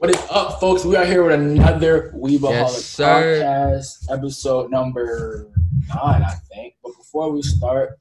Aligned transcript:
What 0.00 0.08
is 0.08 0.26
up, 0.30 0.60
folks? 0.60 0.82
We 0.82 0.96
are 0.96 1.04
here 1.04 1.22
with 1.22 1.38
another 1.38 2.10
Weebaholic 2.16 2.52
Yes, 2.52 2.96
podcast, 2.96 4.10
episode 4.10 4.70
number 4.70 5.50
nine, 5.94 6.22
I 6.22 6.36
think. 6.50 6.76
But 6.82 6.96
before 6.96 7.30
we 7.30 7.42
start, 7.42 7.98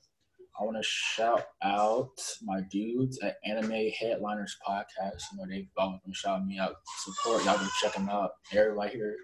I 0.58 0.64
want 0.64 0.78
to 0.78 0.84
shout 0.84 1.44
out 1.62 2.18
my 2.42 2.62
dudes 2.72 3.20
at 3.22 3.36
Anime 3.44 3.90
Headliners 4.00 4.56
Podcast. 4.66 5.24
You 5.34 5.40
know, 5.40 5.46
they've 5.50 5.68
always 5.78 6.00
been 6.06 6.14
shouting 6.14 6.48
me 6.48 6.58
out, 6.58 6.76
support. 7.00 7.44
Y'all 7.44 7.58
go 7.58 7.68
check 7.82 7.96
them 7.96 8.08
out. 8.08 8.32
Everybody 8.54 8.94
here, 8.94 9.18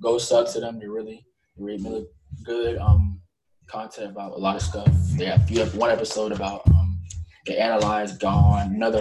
go 0.00 0.16
sub 0.18 0.46
to 0.50 0.60
them. 0.60 0.78
They're 0.78 0.92
really, 0.92 1.26
really, 1.56 1.82
really 1.82 2.06
good 2.44 2.78
um, 2.78 3.20
content 3.66 4.12
about 4.12 4.30
a 4.30 4.38
lot 4.38 4.54
of 4.54 4.62
stuff. 4.62 4.88
They 5.16 5.24
have, 5.24 5.50
you 5.50 5.58
have 5.58 5.74
one 5.74 5.90
episode 5.90 6.30
about 6.30 6.64
um, 6.68 7.00
they 7.48 7.56
analyze 7.56 8.16
Gon, 8.16 8.76
another 8.76 9.00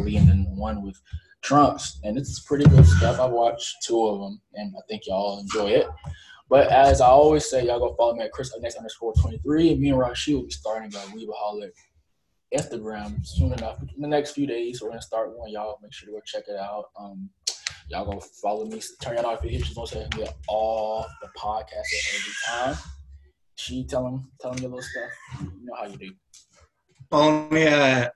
Lee, 0.00 0.18
and 0.18 0.28
then 0.28 0.46
one 0.54 0.82
with 0.82 1.00
Trunks, 1.42 2.00
and 2.04 2.18
it's 2.18 2.40
pretty 2.40 2.64
good 2.64 2.86
stuff. 2.86 3.20
I've 3.20 3.30
watched 3.30 3.76
two 3.86 4.06
of 4.06 4.20
them, 4.20 4.40
and 4.54 4.74
I 4.76 4.80
think 4.88 5.02
y'all 5.06 5.40
enjoy 5.40 5.68
it. 5.68 5.88
But 6.50 6.68
as 6.68 7.00
I 7.00 7.06
always 7.06 7.48
say, 7.48 7.66
y'all 7.66 7.78
go 7.78 7.94
follow 7.94 8.14
me 8.14 8.24
at 8.24 8.32
Chris 8.32 8.52
next 8.60 8.76
underscore 8.76 9.14
twenty 9.14 9.38
three. 9.38 9.74
Me 9.76 9.90
and 9.90 9.98
Rashi 9.98 10.34
will 10.34 10.44
be 10.44 10.50
starting 10.50 10.92
a 10.94 10.98
Weebaholic 10.98 11.70
Instagram 12.54 13.24
soon 13.24 13.52
enough. 13.52 13.78
In 13.94 14.00
the 14.00 14.08
next 14.08 14.32
few 14.32 14.46
days, 14.46 14.82
we're 14.82 14.88
gonna 14.88 15.02
start 15.02 15.36
one. 15.36 15.50
Y'all 15.50 15.78
make 15.82 15.92
sure 15.92 16.06
to 16.06 16.12
go 16.12 16.20
check 16.24 16.44
it 16.48 16.56
out. 16.56 16.86
Um, 16.98 17.30
y'all 17.88 18.10
go 18.10 18.18
follow 18.42 18.64
me. 18.64 18.80
Turn 19.02 19.14
your 19.14 19.22
notifications 19.22 19.76
on 19.76 19.86
so 19.86 20.00
you 20.00 20.08
can 20.10 20.20
get 20.24 20.36
all 20.48 21.06
the 21.22 21.28
podcasts 21.38 21.70
at 21.70 22.14
every 22.14 22.32
time. 22.46 22.76
She 23.56 23.84
tell 23.84 24.04
them, 24.04 24.30
tell 24.40 24.52
them 24.52 24.62
your 24.62 24.70
little 24.70 24.82
stuff. 24.82 25.10
You 25.40 25.66
know 25.66 25.74
how 25.76 25.86
you 25.86 25.96
do. 25.98 26.10
Follow 27.10 27.48
me 27.50 27.62
at 27.62 28.12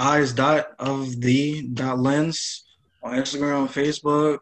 eyes 0.00 0.32
dot 0.32 0.72
of 0.78 1.20
the 1.20 1.68
dot 1.74 1.98
lens 1.98 2.64
on 3.02 3.12
Instagram, 3.12 3.68
Facebook. 3.68 4.38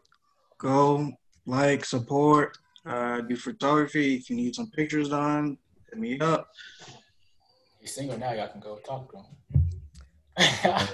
Go 0.57 1.11
like, 1.45 1.83
support, 1.83 2.57
uh, 2.85 3.21
do 3.21 3.35
photography. 3.35 4.15
If 4.15 4.29
you 4.29 4.35
need 4.37 4.55
some 4.55 4.69
pictures 4.71 5.09
done, 5.09 5.57
hit 5.89 5.99
me 5.99 6.19
up. 6.19 6.47
He's 7.79 7.93
single 7.93 8.17
now. 8.17 8.33
Y'all 8.33 8.47
can 8.47 8.61
go 8.61 8.77
talk 8.85 9.11
to 9.11 9.17
him. 9.17 9.25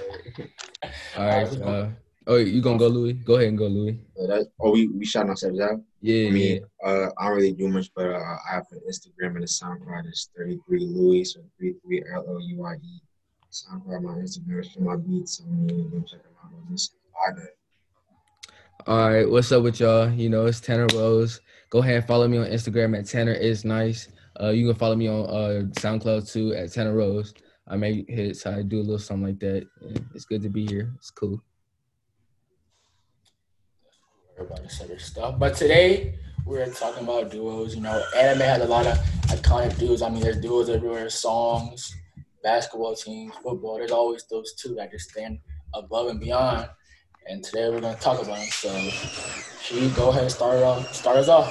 All 1.16 1.26
right. 1.26 1.60
Uh, 1.60 1.88
oh, 2.26 2.36
you 2.36 2.60
gonna 2.60 2.78
go, 2.78 2.88
Louis? 2.88 3.12
Go 3.14 3.34
ahead 3.34 3.48
and 3.48 3.58
go, 3.58 3.66
Louis. 3.66 4.00
Uh, 4.20 4.26
that, 4.26 4.50
oh, 4.60 4.72
we 4.72 4.88
we 4.88 5.04
shouting 5.04 5.30
ourselves 5.30 5.60
out. 5.60 5.80
Yeah, 6.00 6.28
I 6.28 6.30
mean, 6.30 6.60
uh, 6.84 7.06
I 7.18 7.28
don't 7.28 7.36
really 7.36 7.52
do 7.52 7.68
much, 7.68 7.90
but 7.94 8.06
uh, 8.06 8.18
I 8.18 8.54
have 8.54 8.66
an 8.72 8.80
Instagram 8.88 9.36
and 9.36 9.44
a 9.44 9.46
SoundCloud. 9.46 10.06
It's 10.06 10.30
33 10.36 10.80
Louis, 10.86 11.24
so 11.24 11.40
33 11.60 12.04
L 12.14 12.24
O 12.28 12.38
U 12.38 12.64
I 12.64 12.74
E. 12.74 13.00
SoundCloud, 13.50 14.02
my 14.02 14.12
Instagram 14.12 14.80
my 14.80 14.96
beats. 14.96 15.42
I 15.44 15.50
mean, 15.50 15.90
go 15.90 16.00
check 16.00 16.22
them 16.22 16.32
out 16.44 16.50
this. 16.70 16.90
Got 17.26 17.44
All 18.86 19.08
right, 19.10 19.28
what's 19.28 19.52
up 19.52 19.62
with 19.62 19.80
y'all? 19.80 20.10
You 20.10 20.28
know, 20.28 20.46
it's 20.46 20.60
Tanner 20.60 20.86
Rose. 20.94 21.40
Go 21.70 21.78
ahead 21.78 21.96
and 21.96 22.06
follow 22.06 22.28
me 22.28 22.38
on 22.38 22.46
Instagram 22.46 22.98
at 22.98 23.06
Tanner 23.06 23.32
is 23.32 23.64
nice. 23.64 24.08
Uh, 24.40 24.50
you 24.50 24.66
can 24.66 24.76
follow 24.76 24.96
me 24.96 25.08
on 25.08 25.24
uh, 25.26 25.62
SoundCloud 25.80 26.30
too 26.30 26.54
at 26.54 26.72
Tanner 26.72 26.94
Rose. 26.94 27.32
I 27.68 27.76
make 27.76 28.08
hits. 28.08 28.46
I 28.46 28.62
do 28.62 28.78
a 28.78 28.82
little 28.82 28.98
something 28.98 29.26
like 29.26 29.40
that. 29.40 29.66
Yeah, 29.80 29.98
It's 30.14 30.24
good 30.24 30.42
to 30.42 30.48
be 30.48 30.66
here. 30.66 30.92
It's 30.96 31.10
cool. 31.10 31.42
Everybody 34.38 34.68
said 34.68 34.88
their 34.88 34.98
stuff. 34.98 35.38
But 35.38 35.56
today 35.56 36.18
we're 36.44 36.66
talking 36.66 37.04
about 37.04 37.30
duos. 37.30 37.74
You 37.74 37.80
know, 37.80 38.04
anime 38.16 38.40
has 38.40 38.62
a 38.62 38.66
lot 38.66 38.86
of 38.86 38.98
iconic 39.28 39.78
duos. 39.78 40.02
I 40.02 40.10
mean, 40.10 40.20
there's 40.20 40.40
duos 40.40 40.68
everywhere, 40.68 41.08
songs, 41.10 41.96
basketball 42.46 42.94
teams, 42.94 43.34
football. 43.42 43.76
There's 43.76 43.90
always 43.90 44.24
those 44.30 44.54
two 44.54 44.76
that 44.76 44.92
just 44.92 45.10
stand 45.10 45.40
above 45.74 46.06
and 46.06 46.20
beyond. 46.20 46.70
And 47.28 47.42
today 47.42 47.68
we're 47.68 47.80
gonna 47.80 47.96
talk 47.96 48.22
about 48.22 48.38
them. 48.38 48.46
So, 48.50 48.70
she 49.60 49.90
go 49.90 50.10
ahead 50.10 50.22
and 50.22 50.30
start 50.30 50.62
off. 50.62 50.94
Start 50.94 51.16
us 51.16 51.28
off. 51.28 51.50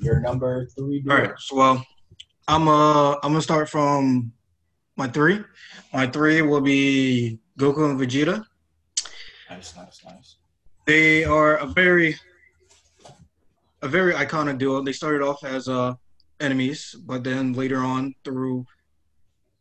Your 0.00 0.18
number 0.20 0.68
three 0.74 1.00
duo. 1.00 1.14
All 1.14 1.20
right. 1.20 1.38
So, 1.38 1.56
well, 1.56 1.86
I'm 2.48 2.66
uh 2.66 3.12
I'm 3.16 3.32
gonna 3.32 3.42
start 3.42 3.68
from 3.68 4.32
my 4.96 5.06
three. 5.06 5.44
My 5.92 6.06
three 6.06 6.40
will 6.40 6.62
be 6.62 7.38
Goku 7.60 7.84
and 7.90 8.00
Vegeta. 8.00 8.42
Nice, 9.50 9.76
nice, 9.76 10.00
nice. 10.02 10.36
They 10.86 11.24
are 11.24 11.56
a 11.56 11.66
very 11.66 12.16
a 13.82 13.88
very 13.88 14.14
iconic 14.14 14.56
duo. 14.56 14.80
They 14.80 14.92
started 14.92 15.20
off 15.20 15.44
as 15.44 15.68
uh 15.68 15.92
enemies, 16.40 16.96
but 17.04 17.22
then 17.22 17.52
later 17.52 17.80
on 17.80 18.14
through 18.24 18.64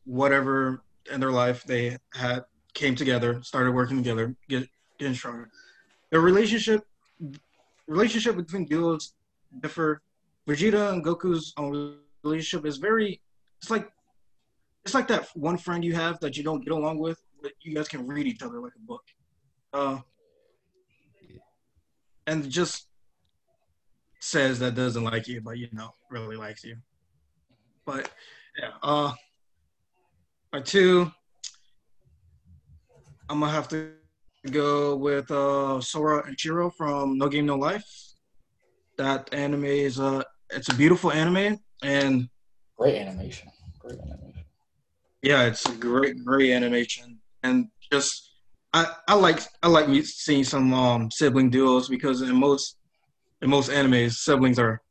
whatever 0.05 0.83
in 1.11 1.19
their 1.19 1.31
life 1.31 1.63
they 1.63 1.97
had 2.13 2.45
came 2.73 2.95
together, 2.95 3.41
started 3.43 3.71
working 3.71 3.97
together, 3.97 4.35
get 4.47 4.67
getting 4.97 5.15
stronger. 5.15 5.49
The 6.11 6.19
relationship 6.19 6.83
relationship 7.87 8.35
between 8.35 8.65
duos 8.65 9.13
differ. 9.61 10.01
Vegeta 10.47 10.93
and 10.93 11.03
Goku's 11.03 11.53
own 11.57 11.97
relationship 12.23 12.65
is 12.67 12.77
very 12.77 13.19
it's 13.61 13.71
like 13.71 13.91
it's 14.83 14.93
like 14.93 15.07
that 15.07 15.27
one 15.33 15.57
friend 15.57 15.83
you 15.83 15.95
have 15.95 16.19
that 16.19 16.37
you 16.37 16.43
don't 16.43 16.63
get 16.63 16.71
along 16.71 16.99
with, 16.99 17.19
but 17.41 17.53
you 17.61 17.73
guys 17.73 17.87
can 17.87 18.05
read 18.05 18.27
each 18.27 18.43
other 18.43 18.59
like 18.59 18.73
a 18.75 18.85
book. 18.85 19.03
Uh 19.73 19.99
and 22.27 22.49
just 22.49 22.87
says 24.19 24.59
that 24.59 24.75
doesn't 24.75 25.03
like 25.03 25.27
you, 25.27 25.41
but 25.41 25.57
you 25.57 25.67
know, 25.71 25.91
really 26.09 26.35
likes 26.35 26.63
you. 26.63 26.77
But 27.85 28.09
yeah, 28.57 28.71
uh 28.83 29.13
two 30.61 31.11
I'm 33.29 33.39
gonna 33.39 33.51
have 33.51 33.67
to 33.69 33.91
go 34.51 34.95
with 34.95 35.31
uh 35.31 35.81
Sora 35.81 36.25
and 36.27 36.39
Shiro 36.39 36.69
from 36.69 37.17
No 37.17 37.27
Game 37.27 37.45
No 37.45 37.55
Life. 37.55 37.85
That 38.97 39.33
anime 39.33 39.65
is 39.65 39.99
uh 39.99 40.23
it's 40.51 40.69
a 40.69 40.75
beautiful 40.75 41.11
anime 41.11 41.59
and 41.83 42.29
Great 42.77 42.95
animation. 42.95 43.49
Great 43.79 43.99
animation. 43.99 44.45
yeah, 45.23 45.43
it's 45.45 45.65
a 45.65 45.71
great 45.73 46.23
great 46.23 46.51
animation 46.51 47.19
and 47.43 47.67
just 47.91 48.31
I, 48.73 48.93
I 49.07 49.15
like 49.15 49.39
I 49.63 49.67
like 49.69 49.87
seeing 50.05 50.43
some 50.43 50.73
um 50.73 51.09
sibling 51.09 51.49
duos 51.49 51.87
because 51.89 52.21
in 52.21 52.35
most 52.35 52.77
in 53.41 53.49
most 53.49 53.69
animes 53.71 54.13
siblings 54.13 54.59
are 54.59 54.81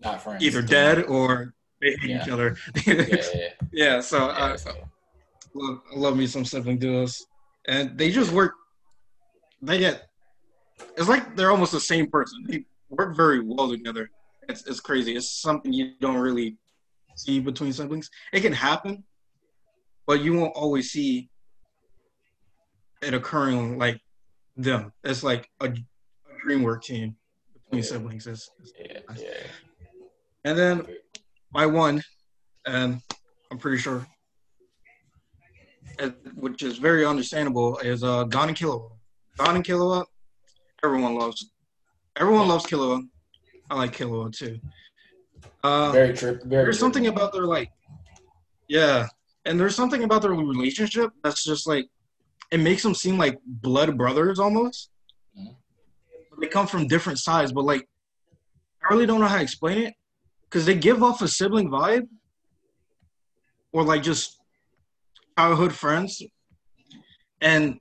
Not 0.00 0.22
friends. 0.22 0.42
either 0.42 0.62
dead 0.62 1.04
or 1.04 1.54
they 1.82 1.90
hate 1.96 2.04
each 2.22 2.26
Yeah. 2.26 2.32
other. 2.32 2.56
Yeah, 2.86 3.48
yeah, 3.72 4.00
so 4.10 4.28
uh, 4.30 4.52
I, 4.52 4.56
so- 4.56 4.88
love, 5.54 5.80
love 5.94 6.16
me 6.16 6.26
some 6.26 6.44
sibling 6.44 6.78
duos, 6.78 7.26
and 7.68 7.98
they 7.98 8.10
just 8.10 8.32
work. 8.32 8.54
They 9.60 9.78
get. 9.78 10.08
It's 10.96 11.08
like 11.08 11.36
they're 11.36 11.50
almost 11.50 11.72
the 11.72 11.80
same 11.80 12.08
person. 12.10 12.44
They 12.48 12.64
work 12.88 13.14
very 13.16 13.40
well 13.44 13.68
together. 13.70 14.10
It's 14.48 14.66
it's 14.66 14.80
crazy. 14.80 15.14
It's 15.16 15.30
something 15.30 15.72
you 15.72 15.92
don't 16.00 16.16
really 16.16 16.56
see 17.16 17.38
between 17.40 17.72
siblings. 17.72 18.10
It 18.32 18.40
can 18.40 18.52
happen, 18.52 19.04
but 20.06 20.20
you 20.22 20.34
won't 20.34 20.56
always 20.56 20.90
see 20.90 21.28
it 23.02 23.14
occurring 23.14 23.78
like 23.78 24.00
them. 24.56 24.92
It's 25.04 25.22
like 25.22 25.48
a, 25.60 25.66
a 25.66 25.74
dream 26.44 26.62
work 26.62 26.82
team 26.82 27.16
between 27.54 27.82
Yeah. 27.82 27.88
siblings. 27.88 28.26
It's, 28.26 28.50
it's- 28.60 28.90
yeah, 29.20 29.24
yeah. 29.24 29.46
and 30.44 30.58
then 30.58 30.86
my 31.52 31.66
one, 31.66 32.02
and 32.66 33.00
I'm 33.50 33.58
pretty 33.58 33.78
sure, 33.78 34.06
which 36.34 36.62
is 36.62 36.78
very 36.78 37.04
understandable, 37.04 37.78
is 37.78 38.02
uh, 38.02 38.24
Gon 38.24 38.48
and 38.48 38.56
Killua. 38.56 38.90
Gon 39.38 39.56
and 39.56 39.64
Killua, 39.64 40.04
everyone 40.82 41.14
loves. 41.14 41.50
Everyone 42.16 42.48
loves 42.48 42.64
Killua. 42.66 43.02
I 43.70 43.74
like 43.76 43.96
Killua 43.96 44.32
too. 44.36 44.58
Uh, 45.64 45.92
Very 45.92 46.12
trip. 46.14 46.42
Very. 46.44 46.64
there's 46.64 46.78
something 46.78 47.06
about 47.06 47.32
their 47.32 47.46
like, 47.46 47.70
yeah, 48.68 49.06
and 49.44 49.58
there's 49.58 49.74
something 49.76 50.02
about 50.04 50.22
their 50.22 50.32
relationship 50.32 51.10
that's 51.22 51.44
just 51.44 51.66
like, 51.66 51.86
it 52.50 52.58
makes 52.58 52.82
them 52.82 52.94
seem 52.94 53.16
like 53.16 53.38
blood 53.46 53.96
brothers 53.96 54.38
almost. 54.38 54.90
Mhm. 55.38 55.54
They 56.40 56.48
come 56.48 56.66
from 56.66 56.86
different 56.86 57.18
sides, 57.18 57.52
but 57.52 57.64
like, 57.64 57.88
I 58.84 58.92
really 58.92 59.06
don't 59.06 59.20
know 59.20 59.26
how 59.26 59.36
to 59.36 59.42
explain 59.42 59.78
it, 59.78 59.94
because 60.52 60.66
they 60.66 60.74
give 60.74 61.02
off 61.02 61.22
a 61.22 61.28
sibling 61.28 61.70
vibe, 61.70 62.06
or 63.72 63.82
like 63.84 64.02
just 64.02 64.38
childhood 65.38 65.72
friends, 65.72 66.22
and 67.40 67.78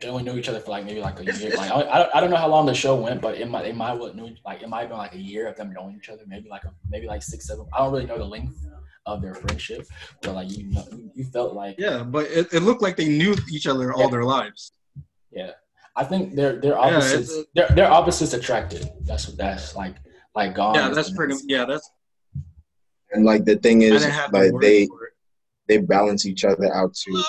They 0.00 0.08
only 0.08 0.24
knew 0.24 0.36
each 0.36 0.48
other 0.48 0.58
for 0.58 0.72
like 0.72 0.84
maybe 0.84 1.00
like 1.00 1.18
a 1.20 1.22
It's- 1.22 1.38
year. 1.40 1.52
it's- 1.52 1.60
Like 1.70 1.70
I, 1.70 1.98
don't, 2.00 2.10
I 2.16 2.20
don't 2.20 2.30
know 2.30 2.36
how 2.36 2.48
long 2.48 2.66
the 2.66 2.74
show 2.74 2.96
went, 3.00 3.20
but 3.22 3.36
it 3.38 3.48
might 3.48 3.66
it 3.66 3.76
might 3.76 3.90
have 4.00 4.14
knew 4.16 4.34
like 4.44 4.62
it 4.62 4.68
might 4.68 4.80
have 4.80 4.88
been 4.88 4.98
like 4.98 5.14
a 5.14 5.18
year 5.32 5.46
of 5.46 5.56
them 5.56 5.72
knowing 5.72 5.94
each 5.96 6.08
other. 6.08 6.22
Maybe 6.26 6.48
like 6.48 6.64
a, 6.64 6.74
maybe 6.90 7.06
like 7.06 7.22
six 7.22 7.46
seven. 7.46 7.66
I 7.72 7.78
don't 7.78 7.92
really 7.92 8.06
know 8.06 8.18
the 8.18 8.24
length 8.24 8.58
of 9.06 9.22
their 9.22 9.34
friendship, 9.34 9.86
but 10.22 10.34
like 10.34 10.50
you 10.50 10.64
know, 10.72 10.84
you 11.14 11.24
felt 11.24 11.54
like 11.54 11.76
yeah, 11.78 12.02
but 12.02 12.24
it, 12.26 12.52
it 12.52 12.60
looked 12.60 12.82
like 12.82 12.96
they 12.96 13.08
knew 13.08 13.34
each 13.50 13.66
other 13.68 13.92
all 13.94 14.00
Yeah. 14.06 14.10
their 14.10 14.24
lives. 14.24 14.72
yeah. 15.30 15.52
I 15.96 16.02
think 16.02 16.34
they're 16.34 16.56
they're 16.60 16.76
opposites. 16.76 17.30
it's- 17.30 17.46
they're 17.54 17.68
they're 17.76 17.92
opposites 17.98 18.32
attracted. 18.34 18.90
That's 19.02 19.28
what 19.28 19.36
that's 19.36 19.76
like 19.76 19.94
like 20.34 20.54
gone. 20.54 20.74
Yeah, 20.74 20.88
that's 20.90 21.10
pretty. 21.10 21.34
Yeah, 21.46 21.64
that's. 21.64 21.88
And 23.12 23.24
like 23.24 23.44
the 23.44 23.56
thing 23.56 23.82
is, 23.82 24.02
didn't 24.02 24.12
have 24.14 24.32
the 24.32 24.38
like 24.50 24.60
they 24.60 24.88
they 25.68 25.78
balance 25.78 26.26
each 26.26 26.44
other 26.44 26.72
out 26.74 26.94
too. 26.94 27.22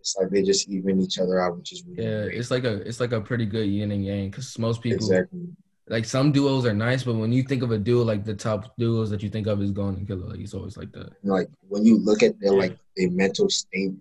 it's 0.00 0.14
like 0.20 0.30
they 0.30 0.42
just 0.42 0.68
even 0.68 1.00
each 1.00 1.18
other 1.18 1.40
out, 1.40 1.56
which 1.56 1.72
is 1.72 1.82
really 1.86 2.02
Yeah, 2.04 2.24
great. 2.24 2.38
it's 2.38 2.50
like 2.50 2.64
a 2.64 2.74
it's 2.86 3.00
like 3.00 3.12
a 3.12 3.20
pretty 3.20 3.46
good 3.46 3.66
yin 3.66 3.90
and 3.92 4.04
yang 4.04 4.30
because 4.30 4.58
most 4.58 4.82
people 4.82 4.96
exactly. 5.06 5.48
like 5.88 6.04
some 6.04 6.32
duos 6.32 6.66
are 6.66 6.74
nice, 6.74 7.02
but 7.02 7.14
when 7.14 7.32
you 7.32 7.42
think 7.42 7.62
of 7.62 7.70
a 7.70 7.78
duo, 7.78 8.04
like 8.04 8.24
the 8.24 8.34
top 8.34 8.76
duos 8.76 9.08
that 9.10 9.22
you 9.22 9.30
think 9.30 9.46
of 9.46 9.62
is 9.62 9.70
Gon 9.72 9.94
and 9.96 10.06
Killua. 10.06 10.30
Like 10.30 10.40
it's 10.40 10.54
always 10.54 10.76
like 10.76 10.92
that. 10.92 11.12
like 11.24 11.48
when 11.68 11.84
you 11.84 11.98
look 11.98 12.22
at 12.22 12.38
their 12.40 12.52
like 12.52 12.76
their 12.96 13.10
mental 13.10 13.48
state, 13.48 13.92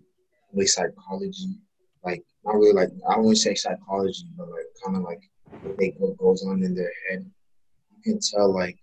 like 0.54 0.68
psychology, 0.68 1.56
like 2.04 2.24
not 2.44 2.56
really 2.56 2.74
like 2.74 2.90
I 3.10 3.18
wouldn't 3.18 3.38
say 3.38 3.56
psychology, 3.56 4.26
but 4.38 4.50
like 4.50 4.68
kind 4.84 4.98
of 4.98 5.04
like 5.04 5.22
what 5.62 5.78
they 5.78 5.96
what 5.98 6.18
goes 6.18 6.44
on 6.46 6.62
in 6.62 6.76
their 6.76 6.92
head. 7.10 7.26
Can 8.06 8.19
tell 8.19 8.54
like 8.54 8.78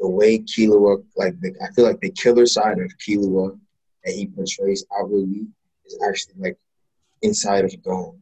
the 0.00 0.08
way 0.08 0.38
Killua, 0.40 1.02
like 1.16 1.40
the, 1.40 1.54
I 1.62 1.72
feel 1.74 1.84
like 1.84 2.00
the 2.00 2.10
killer 2.10 2.46
side 2.46 2.78
of 2.80 2.90
Killua 2.98 3.58
that 4.04 4.12
he 4.14 4.26
portrays 4.26 4.84
outwardly 4.98 5.46
is 5.86 5.98
actually 6.08 6.34
like 6.38 6.58
inside 7.22 7.64
of 7.64 7.82
Gon, 7.82 8.18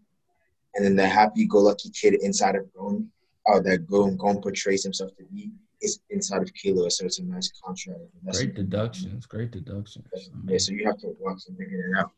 and 0.75 0.85
then 0.85 0.97
the 0.97 1.07
happy-go-lucky 1.07 1.91
kid 1.91 2.15
inside 2.23 2.57
of 2.57 2.73
Gon, 2.75 3.09
uh, 3.51 3.61
that 3.61 3.87
Gon 3.87 4.17
Gon 4.17 4.41
portrays 4.43 4.83
himself 4.85 5.11
to 5.17 5.25
be, 5.25 5.51
is 5.83 6.01
inside 6.11 6.43
of 6.43 6.51
Killua. 6.55 6.91
So 6.93 7.07
it's 7.07 7.19
a 7.19 7.25
nice 7.25 7.51
contrast. 7.65 8.01
That's- 8.23 8.39
Great 8.43 8.55
deductions. 8.55 9.27
Great 9.27 9.51
deductions. 9.51 10.07
yeah, 10.49 10.59
so 10.59 10.73
you 10.73 10.85
have 10.87 10.99
to 10.99 11.15
watch 11.21 11.43
and 11.49 11.57
figure 11.57 11.89
it 11.91 11.99
out. 11.99 12.13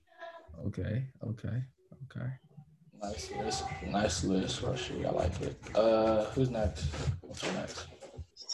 Okay. 0.66 1.04
Okay. 1.30 1.62
Okay. 2.04 2.28
Nice 3.02 3.30
list. 3.30 3.64
Nice 3.86 4.24
list, 4.24 4.62
Rushy. 4.62 5.06
I 5.06 5.10
like 5.10 5.40
it. 5.40 5.56
Uh, 5.74 6.24
who's 6.26 6.50
next? 6.50 6.86
What's 7.20 7.44
next? 7.54 7.86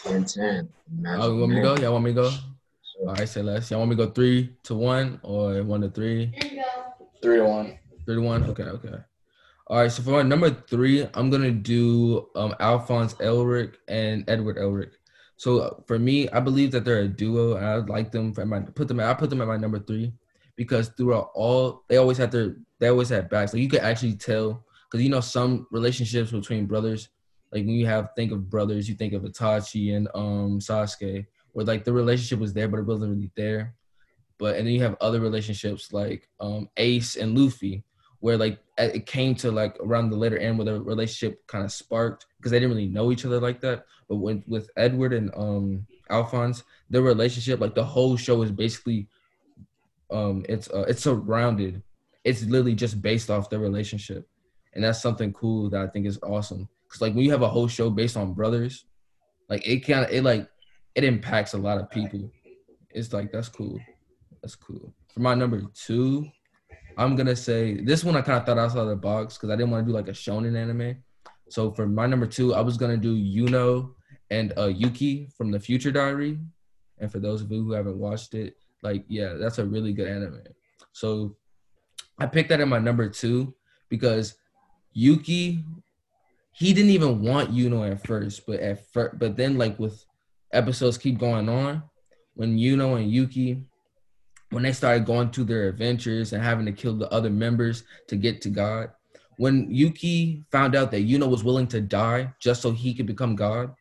10 0.02 0.24
10. 0.24 0.68
Oh, 1.06 1.32
you 1.32 1.40
want 1.40 1.52
me 1.52 1.56
to 1.56 1.62
go? 1.62 1.76
Y'all 1.76 1.92
want 1.92 2.04
me 2.04 2.10
to 2.10 2.14
go? 2.14 2.28
So, 2.30 3.08
All 3.08 3.14
right, 3.14 3.28
say 3.28 3.42
less. 3.42 3.70
Y'all 3.70 3.80
want 3.80 3.90
me 3.90 3.96
to 3.96 4.06
go 4.06 4.10
three 4.12 4.54
to 4.64 4.74
one 4.74 5.18
or 5.22 5.62
one 5.62 5.80
to 5.80 5.88
three? 5.88 6.32
Three 7.22 7.38
to 7.38 7.44
one. 7.44 7.78
Three 8.04 8.16
to 8.16 8.20
one. 8.20 8.44
Okay. 8.44 8.64
Okay. 8.64 8.94
All 9.68 9.78
right. 9.78 9.90
So 9.90 10.02
for 10.02 10.10
my 10.10 10.22
number 10.22 10.50
three, 10.50 11.08
I'm 11.14 11.30
gonna 11.30 11.50
do 11.50 12.28
um 12.34 12.54
Alphonse 12.60 13.14
Elric 13.14 13.76
and 13.88 14.28
Edward 14.28 14.58
Elric. 14.58 14.90
So 15.36 15.58
uh, 15.60 15.74
for 15.86 15.98
me, 15.98 16.28
I 16.28 16.40
believe 16.40 16.70
that 16.72 16.84
they're 16.84 17.00
a 17.00 17.08
duo. 17.08 17.56
And 17.56 17.64
I 17.64 17.76
like 17.76 18.12
them. 18.12 18.34
For 18.34 18.44
my 18.44 18.60
put 18.60 18.88
them. 18.88 19.00
I 19.00 19.14
put 19.14 19.30
them 19.30 19.40
at 19.40 19.48
my 19.48 19.56
number 19.56 19.78
three 19.78 20.12
because 20.56 20.88
throughout 20.90 21.30
all, 21.34 21.84
they 21.88 21.96
always 21.96 22.18
had 22.18 22.30
their. 22.30 22.56
They 22.80 22.88
always 22.88 23.08
had 23.08 23.28
backs. 23.28 23.52
Like 23.52 23.62
you 23.62 23.68
could 23.68 23.80
actually 23.80 24.14
tell 24.14 24.64
because 24.90 25.02
you 25.02 25.10
know 25.10 25.20
some 25.20 25.66
relationships 25.70 26.30
between 26.30 26.66
brothers. 26.66 27.08
Like 27.52 27.64
when 27.64 27.74
you 27.74 27.86
have 27.86 28.10
think 28.16 28.32
of 28.32 28.50
brothers, 28.50 28.88
you 28.88 28.94
think 28.94 29.12
of 29.12 29.22
Itachi 29.22 29.96
and 29.96 30.08
um 30.14 30.58
Sasuke, 30.60 31.26
where 31.52 31.64
like 31.64 31.84
the 31.84 31.92
relationship 31.92 32.38
was 32.38 32.52
there, 32.52 32.68
but 32.68 32.80
it 32.80 32.86
wasn't 32.86 33.10
really 33.10 33.30
there. 33.36 33.74
But 34.38 34.56
and 34.56 34.66
then 34.66 34.74
you 34.74 34.82
have 34.82 34.96
other 35.00 35.20
relationships 35.20 35.92
like 35.92 36.28
um 36.40 36.68
Ace 36.76 37.16
and 37.16 37.36
Luffy, 37.36 37.84
where 38.20 38.36
like 38.36 38.58
it 38.78 39.06
came 39.06 39.34
to 39.36 39.50
like 39.50 39.76
around 39.80 40.10
the 40.10 40.16
later 40.16 40.38
end 40.38 40.58
where 40.58 40.64
the 40.64 40.80
relationship 40.80 41.46
kind 41.46 41.64
of 41.64 41.72
sparked 41.72 42.26
because 42.36 42.50
they 42.50 42.58
didn't 42.58 42.74
really 42.74 42.88
know 42.88 43.12
each 43.12 43.24
other 43.24 43.40
like 43.40 43.60
that. 43.60 43.86
But 44.08 44.16
when 44.16 44.42
with 44.46 44.68
Edward 44.76 45.12
and 45.12 45.30
um 45.34 45.86
Alphonse, 46.10 46.64
their 46.90 47.02
relationship, 47.02 47.60
like 47.60 47.74
the 47.74 47.84
whole 47.84 48.16
show 48.16 48.42
is 48.42 48.50
basically 48.50 49.08
um 50.10 50.44
it's 50.48 50.68
uh, 50.70 50.84
it's 50.88 51.02
surrounded. 51.02 51.82
It's 52.24 52.42
literally 52.42 52.74
just 52.74 53.02
based 53.02 53.30
off 53.30 53.50
their 53.50 53.60
relationship. 53.60 54.26
And 54.74 54.82
that's 54.82 55.02
something 55.02 55.32
cool 55.32 55.70
that 55.70 55.80
I 55.80 55.86
think 55.88 56.06
is 56.06 56.18
awesome. 56.22 56.68
Cause 56.88 57.00
like 57.00 57.14
when 57.14 57.24
you 57.24 57.30
have 57.30 57.42
a 57.42 57.48
whole 57.48 57.68
show 57.68 57.90
based 57.90 58.16
on 58.16 58.34
brothers, 58.34 58.86
like 59.48 59.66
it 59.66 59.80
kind 59.86 60.04
of 60.04 60.10
it 60.10 60.22
like 60.22 60.48
it 60.94 61.04
impacts 61.04 61.54
a 61.54 61.58
lot 61.58 61.78
of 61.78 61.90
people. 61.90 62.30
It's 62.90 63.12
like 63.12 63.32
that's 63.32 63.48
cool. 63.48 63.78
That's 64.42 64.54
cool. 64.54 64.92
For 65.12 65.20
my 65.20 65.34
number 65.34 65.62
two, 65.74 66.26
I'm 66.96 67.16
gonna 67.16 67.36
say 67.36 67.80
this 67.80 68.04
one 68.04 68.16
I 68.16 68.22
kind 68.22 68.38
of 68.38 68.46
thought 68.46 68.58
outside 68.58 68.84
the 68.84 68.96
box 68.96 69.36
because 69.36 69.50
I 69.50 69.56
didn't 69.56 69.70
want 69.70 69.86
to 69.86 69.90
do 69.90 69.94
like 69.94 70.08
a 70.08 70.12
shonen 70.12 70.56
anime. 70.56 70.96
So 71.48 71.72
for 71.72 71.86
my 71.86 72.06
number 72.06 72.26
two, 72.26 72.54
I 72.54 72.60
was 72.60 72.76
gonna 72.76 72.96
do 72.96 73.16
Yuno 73.16 73.92
and 74.30 74.52
uh, 74.56 74.66
Yuki 74.66 75.28
from 75.36 75.50
the 75.50 75.60
Future 75.60 75.90
Diary. 75.90 76.38
And 76.98 77.10
for 77.10 77.18
those 77.18 77.42
of 77.42 77.50
you 77.50 77.64
who 77.64 77.72
haven't 77.72 77.98
watched 77.98 78.34
it, 78.34 78.56
like 78.84 79.04
yeah, 79.08 79.34
that's 79.34 79.58
a 79.58 79.64
really 79.64 79.92
good 79.92 80.08
anime. 80.08 80.42
So 80.92 81.36
I 82.18 82.26
picked 82.26 82.50
that 82.50 82.60
in 82.60 82.68
my 82.68 82.78
number 82.78 83.08
two 83.08 83.54
because 83.88 84.36
Yuki, 84.92 85.64
he 86.52 86.72
didn't 86.72 86.90
even 86.90 87.20
want 87.20 87.52
Yuno 87.52 87.90
at 87.90 88.06
first, 88.06 88.46
but 88.46 88.60
at 88.60 88.86
first, 88.92 89.18
but 89.18 89.36
then 89.36 89.58
like 89.58 89.78
with 89.78 90.04
episodes 90.52 90.98
keep 90.98 91.18
going 91.18 91.48
on, 91.48 91.82
when 92.34 92.56
Yuno 92.56 93.00
and 93.00 93.10
Yuki 93.10 93.64
when 94.54 94.62
they 94.62 94.72
started 94.72 95.04
going 95.04 95.30
through 95.30 95.44
their 95.44 95.68
adventures 95.68 96.32
and 96.32 96.42
having 96.42 96.64
to 96.64 96.72
kill 96.72 96.94
the 96.94 97.10
other 97.10 97.28
members 97.28 97.82
to 98.06 98.14
get 98.14 98.40
to 98.40 98.48
God. 98.48 98.88
When 99.36 99.68
Yuki 99.68 100.44
found 100.52 100.76
out 100.76 100.92
that 100.92 101.08
Yuno 101.08 101.28
was 101.28 101.42
willing 101.42 101.66
to 101.68 101.80
die 101.80 102.32
just 102.38 102.62
so 102.62 102.70
he 102.70 102.94
could 102.94 103.06
become 103.06 103.34
God, 103.34 103.74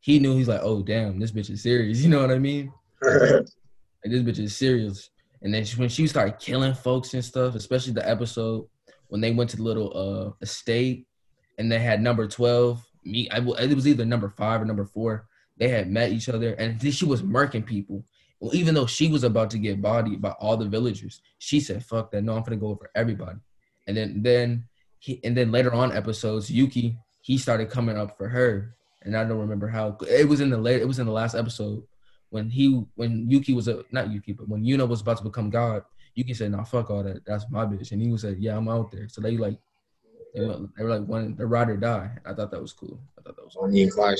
he 0.00 0.20
knew 0.20 0.36
he's 0.36 0.46
like, 0.46 0.60
oh 0.62 0.80
damn, 0.80 1.18
this 1.18 1.32
bitch 1.32 1.50
is 1.50 1.62
serious. 1.62 2.00
You 2.02 2.10
know 2.10 2.20
what 2.20 2.30
I 2.30 2.38
mean? 2.38 2.72
Like 4.04 4.12
this 4.12 4.22
bitch 4.22 4.42
is 4.42 4.56
serious. 4.56 5.10
And 5.42 5.52
then 5.52 5.64
she, 5.64 5.78
when 5.78 5.88
she 5.88 6.06
started 6.06 6.38
killing 6.38 6.74
folks 6.74 7.14
and 7.14 7.24
stuff, 7.24 7.54
especially 7.54 7.92
the 7.92 8.08
episode 8.08 8.66
when 9.08 9.20
they 9.20 9.32
went 9.32 9.50
to 9.50 9.56
the 9.56 9.62
little 9.62 9.92
uh 9.94 10.32
estate 10.40 11.06
and 11.58 11.70
they 11.70 11.78
had 11.78 12.00
number 12.02 12.26
twelve. 12.26 12.84
Me, 13.04 13.28
I, 13.30 13.38
it 13.38 13.74
was 13.74 13.88
either 13.88 14.04
number 14.04 14.28
five 14.30 14.62
or 14.62 14.64
number 14.64 14.86
four. 14.86 15.26
They 15.58 15.68
had 15.68 15.90
met 15.90 16.12
each 16.12 16.28
other, 16.28 16.54
and 16.54 16.80
she 16.94 17.04
was 17.04 17.22
murking 17.22 17.66
people. 17.66 18.04
Well, 18.38 18.54
even 18.54 18.74
though 18.74 18.86
she 18.86 19.08
was 19.08 19.24
about 19.24 19.50
to 19.50 19.58
get 19.58 19.82
bodied 19.82 20.22
by 20.22 20.30
all 20.30 20.56
the 20.56 20.68
villagers, 20.68 21.20
she 21.38 21.58
said, 21.60 21.84
"Fuck 21.84 22.12
that! 22.12 22.22
No, 22.22 22.36
I'm 22.36 22.42
gonna 22.42 22.56
go 22.56 22.68
over 22.68 22.90
everybody." 22.94 23.38
And 23.88 23.96
then, 23.96 24.22
then 24.22 24.64
he, 25.00 25.20
and 25.24 25.36
then 25.36 25.50
later 25.50 25.72
on 25.74 25.92
episodes, 25.92 26.48
Yuki 26.48 26.96
he 27.22 27.38
started 27.38 27.70
coming 27.70 27.96
up 27.96 28.18
for 28.18 28.28
her, 28.28 28.74
and 29.02 29.16
I 29.16 29.24
don't 29.24 29.38
remember 29.38 29.68
how. 29.68 29.96
It 30.08 30.28
was 30.28 30.40
in 30.40 30.50
the 30.50 30.58
late. 30.58 30.82
It 30.82 30.88
was 30.88 30.98
in 30.98 31.06
the 31.06 31.12
last 31.12 31.34
episode 31.34 31.82
when 32.32 32.48
he 32.48 32.82
when 32.94 33.30
Yuki 33.30 33.52
was 33.52 33.68
a 33.68 33.84
not 33.92 34.10
Yuki, 34.10 34.32
but 34.32 34.48
when 34.48 34.64
Yuno 34.64 34.88
was 34.88 35.02
about 35.02 35.18
to 35.18 35.24
become 35.24 35.50
God. 35.50 35.84
Yuki 36.14 36.32
said, 36.34 36.50
"Nah, 36.50 36.64
fuck 36.64 36.90
all 36.90 37.02
that. 37.02 37.24
That's 37.26 37.44
my 37.50 37.66
bitch." 37.66 37.92
And 37.92 38.00
he 38.00 38.10
was 38.10 38.24
like, 38.24 38.36
"Yeah, 38.38 38.56
I'm 38.56 38.68
out 38.68 38.90
there." 38.90 39.08
So 39.08 39.20
they 39.20 39.36
like, 39.36 39.58
they, 40.34 40.44
went, 40.44 40.74
they 40.76 40.84
were 40.84 40.98
like, 40.98 41.08
"One, 41.08 41.36
the 41.36 41.46
ride 41.46 41.68
or 41.68 41.76
die." 41.76 42.10
I 42.24 42.32
thought 42.32 42.50
that 42.50 42.60
was 42.60 42.72
cool. 42.72 42.98
I 43.18 43.22
thought 43.22 43.36
that 43.36 43.44
was. 43.44 43.54
Cool. 43.54 43.68
Bonnie 43.68 43.82
and 43.82 43.92
Clyde 43.92 44.18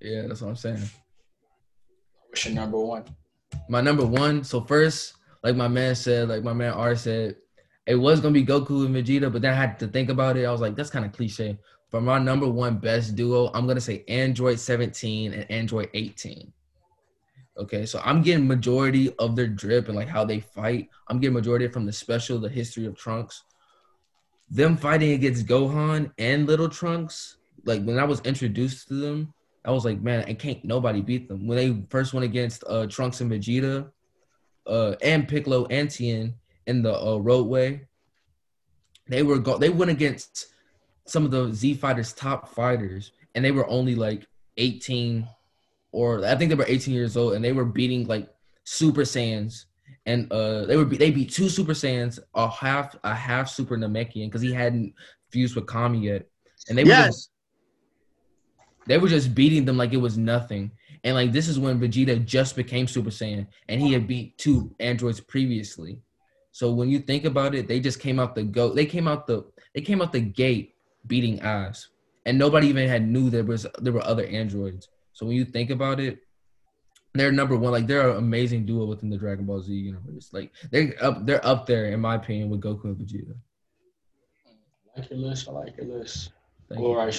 Yeah, 0.00 0.26
that's 0.26 0.42
what 0.42 0.48
I'm 0.48 0.56
saying. 0.56 0.90
What's 2.28 2.44
your 2.44 2.54
number 2.54 2.78
one? 2.78 3.04
my 3.68 3.80
number 3.80 4.04
one. 4.04 4.44
So 4.44 4.60
first, 4.60 5.14
like 5.42 5.56
my 5.56 5.68
man 5.68 5.94
said, 5.94 6.28
like 6.28 6.42
my 6.42 6.52
man 6.52 6.72
R 6.72 6.94
said, 6.94 7.36
it 7.86 7.94
was 7.94 8.20
gonna 8.20 8.34
be 8.34 8.44
Goku 8.44 8.84
and 8.84 8.94
Vegeta, 8.94 9.32
but 9.32 9.42
then 9.42 9.52
I 9.52 9.56
had 9.56 9.78
to 9.80 9.86
think 9.86 10.10
about 10.10 10.36
it. 10.36 10.44
I 10.44 10.52
was 10.52 10.60
like, 10.60 10.76
that's 10.76 10.90
kind 10.90 11.04
of 11.04 11.12
cliche. 11.12 11.58
For 11.90 12.00
my 12.00 12.18
number 12.18 12.48
one 12.48 12.76
best 12.78 13.16
duo, 13.16 13.50
I'm 13.54 13.66
gonna 13.66 13.80
say 13.80 14.04
Android 14.08 14.60
17 14.60 15.32
and 15.32 15.50
Android 15.50 15.88
18. 15.94 16.52
Okay, 17.60 17.84
so 17.84 18.00
I'm 18.02 18.22
getting 18.22 18.48
majority 18.48 19.14
of 19.18 19.36
their 19.36 19.46
drip 19.46 19.88
and 19.88 19.96
like 19.96 20.08
how 20.08 20.24
they 20.24 20.40
fight. 20.40 20.88
I'm 21.08 21.20
getting 21.20 21.34
majority 21.34 21.68
from 21.68 21.84
the 21.84 21.92
special, 21.92 22.38
the 22.38 22.48
history 22.48 22.86
of 22.86 22.96
Trunks. 22.96 23.44
Them 24.48 24.78
fighting 24.78 25.12
against 25.12 25.46
Gohan 25.46 26.10
and 26.16 26.46
Little 26.46 26.70
Trunks, 26.70 27.36
like 27.66 27.84
when 27.84 27.98
I 27.98 28.04
was 28.04 28.20
introduced 28.20 28.88
to 28.88 28.94
them, 28.94 29.34
I 29.62 29.72
was 29.72 29.84
like, 29.84 30.00
man, 30.00 30.24
I 30.26 30.32
can't 30.32 30.64
nobody 30.64 31.02
beat 31.02 31.28
them. 31.28 31.46
When 31.46 31.58
they 31.58 31.86
first 31.90 32.14
went 32.14 32.24
against 32.24 32.64
uh, 32.66 32.86
Trunks 32.86 33.20
and 33.20 33.30
Vegeta, 33.30 33.90
uh, 34.66 34.94
and 35.02 35.28
Piccolo 35.28 35.66
and 35.66 35.90
Tien 35.90 36.34
in 36.66 36.82
the 36.82 36.98
uh, 36.98 37.18
roadway, 37.18 37.86
they 39.06 39.22
were 39.22 39.38
go- 39.38 39.58
they 39.58 39.68
went 39.68 39.90
against 39.90 40.46
some 41.06 41.26
of 41.26 41.30
the 41.30 41.52
Z 41.52 41.74
fighters' 41.74 42.14
top 42.14 42.48
fighters, 42.48 43.12
and 43.34 43.44
they 43.44 43.50
were 43.50 43.68
only 43.68 43.94
like 43.94 44.26
18 44.56 45.28
or 45.92 46.24
I 46.24 46.34
think 46.36 46.50
they 46.50 46.54
were 46.54 46.64
18 46.66 46.94
years 46.94 47.16
old, 47.16 47.34
and 47.34 47.44
they 47.44 47.52
were 47.52 47.64
beating 47.64 48.06
like 48.06 48.28
Super 48.64 49.02
Saiyans, 49.02 49.64
and 50.06 50.30
uh, 50.32 50.66
they 50.66 50.76
were 50.76 50.84
be- 50.84 50.96
they 50.96 51.10
beat 51.10 51.30
two 51.30 51.48
Super 51.48 51.72
Saiyans, 51.72 52.18
a 52.34 52.48
half 52.48 52.96
a 53.04 53.14
half 53.14 53.48
Super 53.48 53.76
Namekian 53.76 54.26
because 54.26 54.42
he 54.42 54.52
hadn't 54.52 54.94
fused 55.30 55.56
with 55.56 55.66
Kami 55.66 56.00
yet, 56.00 56.26
and 56.68 56.76
they 56.76 56.84
were 56.84 56.90
just 56.90 57.30
they 58.86 58.98
were 58.98 59.08
just 59.08 59.34
beating 59.34 59.64
them 59.64 59.76
like 59.76 59.92
it 59.92 59.98
was 59.98 60.18
nothing. 60.18 60.70
And 61.04 61.14
like 61.14 61.32
this 61.32 61.48
is 61.48 61.58
when 61.58 61.80
Vegeta 61.80 62.24
just 62.24 62.56
became 62.56 62.86
Super 62.86 63.10
Saiyan 63.10 63.46
and 63.68 63.80
he 63.80 63.92
had 63.92 64.06
beat 64.06 64.36
two 64.36 64.74
androids 64.80 65.20
previously. 65.20 66.00
So 66.52 66.72
when 66.72 66.88
you 66.88 66.98
think 66.98 67.24
about 67.24 67.54
it, 67.54 67.68
they 67.68 67.80
just 67.80 68.00
came 68.00 68.18
out 68.18 68.34
the 68.34 68.42
go 68.42 68.70
they 68.70 68.86
came 68.86 69.06
out 69.06 69.26
the 69.26 69.44
they 69.74 69.80
came 69.80 70.02
out 70.02 70.12
the 70.12 70.20
gate 70.20 70.74
beating 71.06 71.40
ass. 71.40 71.88
And 72.26 72.38
nobody 72.38 72.66
even 72.66 72.88
had 72.88 73.06
knew 73.06 73.30
there 73.30 73.44
was 73.44 73.66
there 73.78 73.92
were 73.92 74.04
other 74.04 74.26
androids. 74.26 74.88
So 75.20 75.26
when 75.26 75.36
you 75.36 75.44
think 75.44 75.68
about 75.68 76.00
it, 76.00 76.20
they're 77.12 77.30
number 77.30 77.54
one. 77.54 77.72
Like 77.72 77.86
they're 77.86 78.08
an 78.08 78.16
amazing 78.16 78.64
duo 78.64 78.86
within 78.86 79.10
the 79.10 79.18
Dragon 79.18 79.44
Ball 79.44 79.60
Z 79.60 79.70
universe. 79.70 80.30
Like 80.32 80.50
they're 80.70 80.94
up 80.98 81.26
they're 81.26 81.44
up 81.44 81.66
there 81.66 81.92
in 81.92 82.00
my 82.00 82.14
opinion 82.14 82.48
with 82.48 82.62
Goku 82.62 82.84
and 82.84 82.96
Vegeta. 82.96 83.34
I 84.96 85.00
like 85.00 85.10
your 85.10 85.18
list. 85.18 85.46
I 85.46 85.52
like 85.52 85.76
your 85.76 85.98
list. 85.98 86.32
Thank 86.70 86.80
Well, 86.80 87.10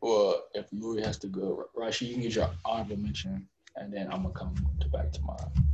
well, 0.00 0.44
if 0.54 0.66
Louis 0.70 1.02
has 1.02 1.18
to 1.18 1.26
go, 1.26 1.64
Rashi, 1.76 2.06
you 2.06 2.12
can 2.12 2.22
get 2.22 2.36
your 2.36 2.50
honorable 2.64 2.98
mention, 2.98 3.48
and 3.74 3.92
then 3.92 4.06
I'm 4.12 4.22
gonna 4.22 4.34
come 4.34 4.54
to 4.78 4.88
back 4.90 5.10
to 5.10 5.22
mine. 5.22 5.66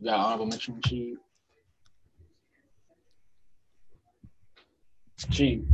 You 0.00 0.06
got 0.06 0.18
honorable 0.18 0.46
mention 0.46 0.80
sheet? 0.84 1.16
cheap. 5.30 5.64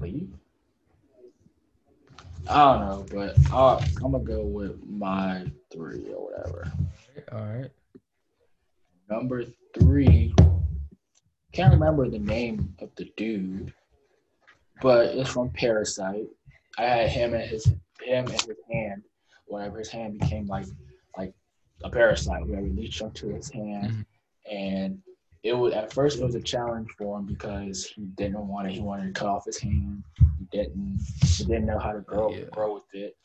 Leave? 0.00 0.39
I 2.48 2.72
don't 2.72 2.80
know, 2.80 3.06
but 3.12 3.36
i 3.52 3.86
I'm 4.02 4.12
gonna 4.12 4.24
go 4.24 4.42
with 4.42 4.76
my 4.86 5.46
three 5.72 6.12
or 6.12 6.26
whatever. 6.30 6.72
All 7.32 7.44
right. 7.44 7.70
Number 9.08 9.44
three, 9.78 10.34
can't 11.52 11.72
remember 11.72 12.08
the 12.08 12.18
name 12.18 12.74
of 12.80 12.90
the 12.96 13.10
dude, 13.16 13.72
but 14.80 15.06
it's 15.16 15.30
from 15.30 15.50
Parasyte. 15.50 16.28
I 16.78 16.82
had 16.84 17.08
him 17.10 17.34
and 17.34 17.42
his 17.50 17.66
him 17.66 18.26
and 18.26 18.30
his 18.30 18.56
hand, 18.70 19.02
whatever 19.46 19.78
his 19.78 19.88
hand 19.90 20.18
became 20.18 20.46
like 20.46 20.66
like 21.16 21.34
a 21.82 21.90
parasite, 21.90 22.46
whatever 22.46 22.66
leached 22.68 23.02
onto 23.02 23.34
his 23.34 23.50
hand, 23.50 23.90
Mhm. 23.90 24.06
and 24.50 25.02
it 25.42 25.54
was 25.54 25.72
at 25.72 25.92
first 25.92 26.18
it 26.18 26.24
was 26.24 26.34
a 26.34 26.40
challenge 26.42 26.88
for 26.98 27.18
him 27.18 27.24
because 27.26 27.86
he 27.86 28.02
didn't 28.16 28.46
want 28.46 28.68
it. 28.68 28.72
He 28.72 28.80
wanted 28.80 29.06
to 29.06 29.18
cut 29.18 29.28
off 29.28 29.46
his 29.46 29.58
hand. 29.58 30.02
He 30.38 30.44
didn't. 30.50 31.00
He 31.36 31.44
didn't 31.44 31.66
know 31.66 31.78
how 31.78 31.92
to 31.92 32.00
grow 32.00 32.30
Yeah. 32.34 32.44
grow 32.50 32.74
with 32.74 32.84
it, 32.92 33.16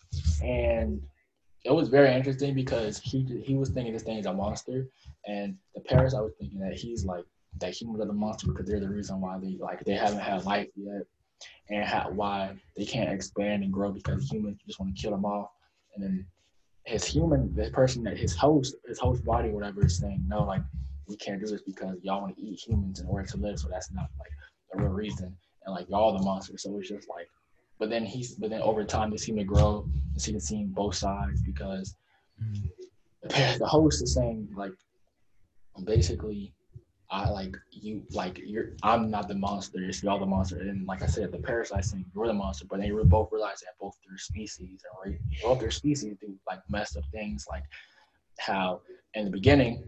and 0.41 1.01
it 1.65 1.71
was 1.73 1.89
very 1.89 2.13
interesting 2.13 2.53
because 2.53 2.99
he 2.99 3.23
he 3.43 3.55
was 3.55 3.69
thinking 3.69 3.93
this 3.93 4.03
thing 4.03 4.17
is 4.17 4.25
a 4.25 4.33
monster, 4.33 4.87
and 5.27 5.57
the 5.73 5.81
parents 5.81 6.13
I 6.13 6.21
was 6.21 6.33
thinking 6.39 6.59
that 6.59 6.73
he's 6.73 7.05
like 7.05 7.25
that 7.59 7.73
humans 7.73 8.01
are 8.03 8.07
the 8.07 8.13
monster 8.13 8.47
because 8.47 8.67
they're 8.67 8.79
the 8.79 8.89
reason 8.89 9.19
why 9.19 9.37
they 9.39 9.57
like 9.59 9.83
they 9.83 9.93
haven't 9.93 10.19
had 10.19 10.45
life 10.45 10.69
yet, 10.75 11.03
and 11.69 11.83
how, 11.83 12.09
why 12.11 12.55
they 12.77 12.85
can't 12.85 13.11
expand 13.11 13.63
and 13.63 13.73
grow 13.73 13.91
because 13.91 14.29
humans 14.31 14.59
just 14.65 14.79
want 14.79 14.95
to 14.95 15.01
kill 15.01 15.11
them 15.11 15.25
off, 15.25 15.49
and 15.95 16.03
then 16.03 16.25
his 16.85 17.03
human 17.03 17.53
the 17.55 17.69
person 17.71 18.03
that 18.03 18.17
his 18.17 18.35
host 18.35 18.75
his 18.87 18.99
host 18.99 19.25
body 19.25 19.49
whatever 19.49 19.85
is 19.85 19.97
saying 19.97 20.23
no 20.27 20.43
like 20.43 20.61
we 21.07 21.15
can't 21.17 21.39
do 21.39 21.47
this 21.47 21.61
because 21.61 21.97
y'all 22.01 22.21
want 22.21 22.35
to 22.35 22.41
eat 22.41 22.59
humans 22.59 22.99
in 22.99 23.07
order 23.07 23.25
to 23.27 23.37
live 23.37 23.59
so 23.59 23.67
that's 23.69 23.91
not 23.91 24.09
like 24.19 24.31
the 24.71 24.79
real 24.79 24.91
reason 24.91 25.35
and 25.65 25.75
like 25.75 25.87
y'all 25.89 26.17
the 26.17 26.23
monsters 26.23 26.63
so 26.63 26.77
it's 26.77 26.89
just 26.89 27.09
like 27.09 27.27
but 27.79 27.89
then 27.89 28.05
he's 28.05 28.35
but 28.35 28.49
then 28.49 28.61
over 28.61 28.83
time 28.83 29.11
they 29.11 29.17
seem 29.17 29.35
to 29.37 29.43
grow 29.43 29.85
and 30.13 30.21
see 30.21 30.31
the 30.31 30.39
seeing 30.39 30.67
both 30.67 30.95
sides 30.95 31.41
because 31.41 31.95
Mhm. 32.41 32.69
the, 33.23 33.57
the 33.59 33.65
host 33.65 34.01
is 34.01 34.13
saying 34.13 34.49
like 34.55 34.73
basically 35.85 36.53
I 37.09 37.29
like 37.29 37.55
you 37.71 38.03
like 38.11 38.39
you're 38.43 38.71
I'm 38.81 39.11
not 39.11 39.27
the 39.27 39.35
monster, 39.35 39.79
it's 39.81 40.01
y'all 40.01 40.19
the 40.19 40.25
monster. 40.25 40.59
And 40.59 40.87
like 40.87 41.03
I 41.03 41.05
said, 41.05 41.31
the 41.31 41.37
parasite 41.37 41.85
thing, 41.85 42.03
you're 42.15 42.27
the 42.27 42.33
monster, 42.33 42.65
but 42.67 42.79
they 42.79 42.89
both 42.89 43.29
realize 43.31 43.59
that 43.61 43.73
both 43.79 43.95
their 44.07 44.17
species 44.17 44.81
and 45.05 45.13
right, 45.13 45.19
both 45.43 45.59
their 45.59 45.71
species 45.71 46.15
do 46.19 46.35
like 46.47 46.59
messed 46.69 46.97
up 46.97 47.03
things 47.11 47.45
like 47.49 47.63
how 48.39 48.81
in 49.13 49.25
the 49.25 49.31
beginning 49.31 49.83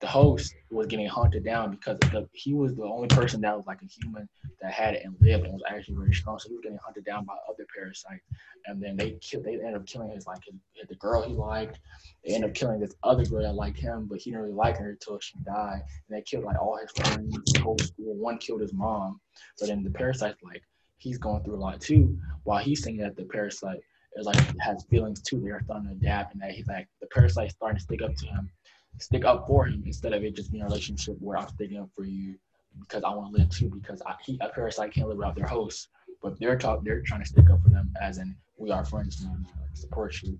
the 0.00 0.06
host 0.06 0.54
was 0.70 0.86
getting 0.86 1.06
hunted 1.06 1.44
down 1.44 1.70
because 1.70 1.98
the, 1.98 2.26
he 2.32 2.54
was 2.54 2.74
the 2.74 2.84
only 2.84 3.08
person 3.08 3.40
that 3.42 3.54
was 3.54 3.66
like 3.66 3.82
a 3.82 3.86
human 3.86 4.26
that 4.62 4.72
had 4.72 4.94
it 4.94 5.02
and 5.04 5.14
lived 5.20 5.44
and 5.44 5.52
was 5.52 5.62
actually 5.68 5.94
very 5.94 6.14
strong. 6.14 6.38
So 6.38 6.48
he 6.48 6.54
was 6.54 6.62
getting 6.62 6.78
hunted 6.82 7.04
down 7.04 7.26
by 7.26 7.34
other 7.48 7.66
parasites, 7.76 8.24
and 8.66 8.82
then 8.82 8.96
they 8.96 9.18
killed. 9.20 9.44
They 9.44 9.54
ended 9.54 9.74
up 9.74 9.86
killing 9.86 10.10
his 10.10 10.26
like 10.26 10.42
his, 10.44 10.54
the 10.88 10.94
girl 10.94 11.22
he 11.22 11.34
liked. 11.34 11.80
They 12.24 12.34
ended 12.34 12.50
up 12.50 12.56
killing 12.56 12.80
this 12.80 12.94
other 13.02 13.26
girl 13.26 13.42
that 13.42 13.54
liked 13.54 13.78
him, 13.78 14.06
but 14.10 14.18
he 14.18 14.30
didn't 14.30 14.42
really 14.42 14.54
like 14.54 14.78
her 14.78 14.90
until 14.90 15.20
she 15.20 15.38
died. 15.44 15.82
And 16.08 16.16
they 16.16 16.22
killed 16.22 16.44
like 16.44 16.58
all 16.58 16.78
his 16.78 16.90
friends, 16.92 17.36
his 17.52 17.62
whole 17.62 17.78
school. 17.78 18.14
One 18.14 18.38
killed 18.38 18.62
his 18.62 18.72
mom. 18.72 19.20
But 19.58 19.68
then 19.68 19.84
the 19.84 19.90
parasite 19.90 20.36
like 20.42 20.62
he's 20.96 21.18
going 21.18 21.44
through 21.44 21.56
a 21.56 21.62
lot 21.62 21.78
too. 21.80 22.18
While 22.44 22.62
he's 22.64 22.82
thinking 22.82 23.02
that 23.02 23.16
the 23.16 23.24
parasite 23.24 23.80
is 24.16 24.24
like 24.24 24.40
has 24.60 24.82
feelings 24.84 25.20
too, 25.20 25.42
they're 25.44 25.60
starting 25.62 25.88
to 25.88 25.94
adapt, 25.94 26.32
and 26.32 26.42
that 26.42 26.52
he's 26.52 26.68
like 26.68 26.88
the 27.02 27.06
parasite's 27.08 27.52
starting 27.52 27.76
to 27.76 27.82
stick 27.82 28.00
up 28.00 28.14
to 28.14 28.26
him 28.26 28.50
stick 28.98 29.24
up 29.24 29.46
for 29.46 29.66
him 29.66 29.82
instead 29.86 30.12
of 30.12 30.22
it 30.24 30.34
just 30.34 30.50
being 30.50 30.62
a 30.62 30.66
relationship 30.66 31.16
where 31.20 31.38
I'm 31.38 31.48
sticking 31.48 31.78
up 31.78 31.88
for 31.96 32.04
you 32.04 32.34
because 32.78 33.02
I 33.02 33.10
want 33.10 33.34
to 33.34 33.40
live 33.40 33.50
too 33.50 33.70
because 33.70 34.02
I, 34.06 34.14
he, 34.24 34.38
a 34.40 34.48
parasite 34.48 34.92
can't 34.92 35.08
live 35.08 35.18
without 35.18 35.34
their 35.34 35.46
host, 35.46 35.88
but 36.22 36.38
they're 36.38 36.58
talk 36.58 36.84
they're 36.84 37.02
trying 37.02 37.22
to 37.22 37.28
stick 37.28 37.50
up 37.50 37.62
for 37.62 37.70
them 37.70 37.92
as 38.00 38.18
in 38.18 38.34
we 38.56 38.70
are 38.70 38.84
friends 38.84 39.22
now, 39.24 39.34
like, 39.60 39.74
support 39.74 40.20
you, 40.22 40.38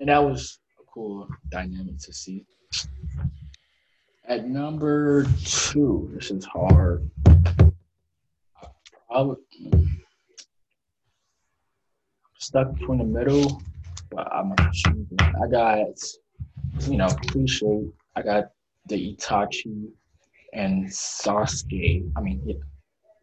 and 0.00 0.08
that 0.08 0.18
was 0.18 0.58
a 0.78 0.84
cool 0.92 1.26
dynamic 1.50 1.98
to 1.98 2.12
see. 2.12 2.44
At 4.26 4.46
number 4.46 5.26
two, 5.44 6.10
this 6.14 6.30
is 6.30 6.44
hard. 6.44 7.08
I 7.26 8.62
probably 9.08 9.92
stuck 12.38 12.72
between 12.74 12.98
the 12.98 13.04
middle, 13.04 13.62
but 14.10 14.32
I'm 14.32 14.54
choosing. 14.72 15.18
I 15.20 15.48
got 15.50 15.86
you 16.88 16.96
know, 16.98 17.08
cliche. 17.08 17.84
I 18.16 18.22
got 18.22 18.44
the 18.86 19.14
Itachi 19.16 19.88
and 20.52 20.86
Sasuke. 20.86 22.10
I 22.16 22.20
mean, 22.20 22.42
yeah, 22.44 22.56